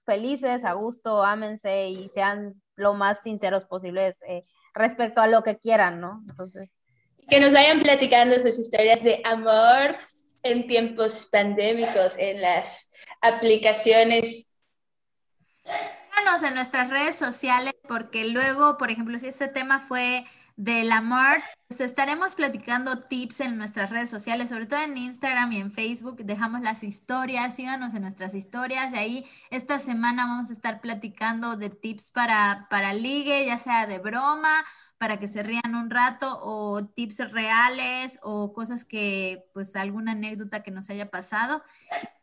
felices, 0.06 0.66
a 0.66 0.74
gusto, 0.74 1.24
ámense 1.24 1.90
y 1.90 2.10
sean 2.10 2.62
lo 2.76 2.94
más 2.94 3.22
sinceros 3.22 3.66
posibles 3.66 4.18
eh, 4.28 4.44
respecto 4.74 5.22
a 5.22 5.28
lo 5.28 5.44
que 5.44 5.58
quieran, 5.58 6.02
¿no? 6.02 6.22
Entonces. 6.30 6.70
Que 7.30 7.40
nos 7.40 7.54
vayan 7.54 7.80
platicando 7.80 8.36
sus 8.40 8.58
historias 8.58 9.04
de 9.04 9.22
amor 9.24 9.96
en 10.44 10.68
tiempos 10.68 11.28
pandémicos, 11.32 12.16
en 12.18 12.42
las 12.42 12.92
aplicaciones 13.22 14.54
en 16.44 16.54
nuestras 16.54 16.90
redes 16.90 17.16
sociales 17.16 17.74
porque 17.88 18.26
luego, 18.26 18.78
por 18.78 18.92
ejemplo, 18.92 19.18
si 19.20 19.28
este 19.28 19.48
tema 19.48 19.80
fue 19.80 20.26
del 20.56 20.92
amor, 20.92 21.42
pues 21.68 21.80
estaremos 21.82 22.36
platicando 22.36 23.04
tips 23.04 23.42
en 23.42 23.58
nuestras 23.58 23.90
redes 23.90 24.10
sociales, 24.10 24.50
sobre 24.50 24.68
todo 24.68 24.82
en 24.82 24.98
Instagram 24.98 25.52
y 25.54 25.60
en 25.60 25.72
Facebook. 25.72 26.18
Dejamos 26.24 26.62
las 26.62 26.84
historias, 26.84 27.56
síganos 27.56 27.94
en 27.94 28.04
nuestras 28.04 28.36
historias. 28.36 28.94
Y 28.94 28.98
ahí 28.98 29.30
esta 29.50 29.80
semana 29.80 30.26
vamos 30.26 30.50
a 30.50 30.54
estar 30.54 30.82
platicando 30.82 31.58
de 31.58 31.70
tips 31.70 32.12
para, 32.12 32.68
para 32.70 32.94
ligue, 32.94 33.46
ya 33.46 33.58
sea 33.58 33.88
de 33.88 34.00
broma 34.00 34.64
para 35.00 35.18
que 35.18 35.30
se 35.30 35.42
rían 35.42 35.76
un 35.76 35.90
rato 35.90 36.28
o 36.42 36.86
tips 36.86 37.32
reales 37.32 38.20
o 38.22 38.52
cosas 38.52 38.84
que, 38.84 39.50
pues 39.54 39.76
alguna 39.78 40.12
anécdota 40.12 40.62
que 40.62 40.72
nos 40.72 40.90
haya 40.90 41.10
pasado. 41.10 41.64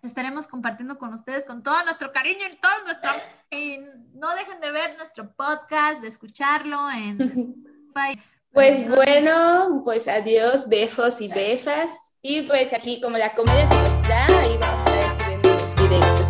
Estaremos 0.03 0.47
compartiendo 0.47 0.99
con 0.99 1.15
ustedes 1.15 1.47
con 1.47 1.63
todo 1.63 1.83
nuestro 1.85 2.13
cariño 2.13 2.47
y 2.53 2.57
todo 2.57 2.85
nuestro... 2.85 3.11
Y 3.51 3.79
no 4.13 4.35
dejen 4.35 4.61
de 4.61 4.71
ver 4.71 4.95
nuestro 4.99 5.33
podcast, 5.35 6.03
de 6.03 6.09
escucharlo 6.09 6.79
en... 6.91 7.65
Pues 8.53 8.89
bueno, 8.89 9.83
pues 9.85 10.09
adiós, 10.09 10.69
bejos 10.69 11.21
y 11.21 11.29
befas. 11.29 11.91
Y 12.23 12.43
pues 12.43 12.73
aquí 12.73 13.01
como 13.01 13.19
la 13.19 13.35
comedia 13.35 13.69
se 13.69 13.77
nos 13.77 14.09
da, 14.09 14.27
ahí 14.27 14.59
vamos 14.59 14.91
a 14.91 14.99
estar 14.99 15.21
subiendo 15.25 15.49
los 15.51 15.75
videos. 15.75 16.26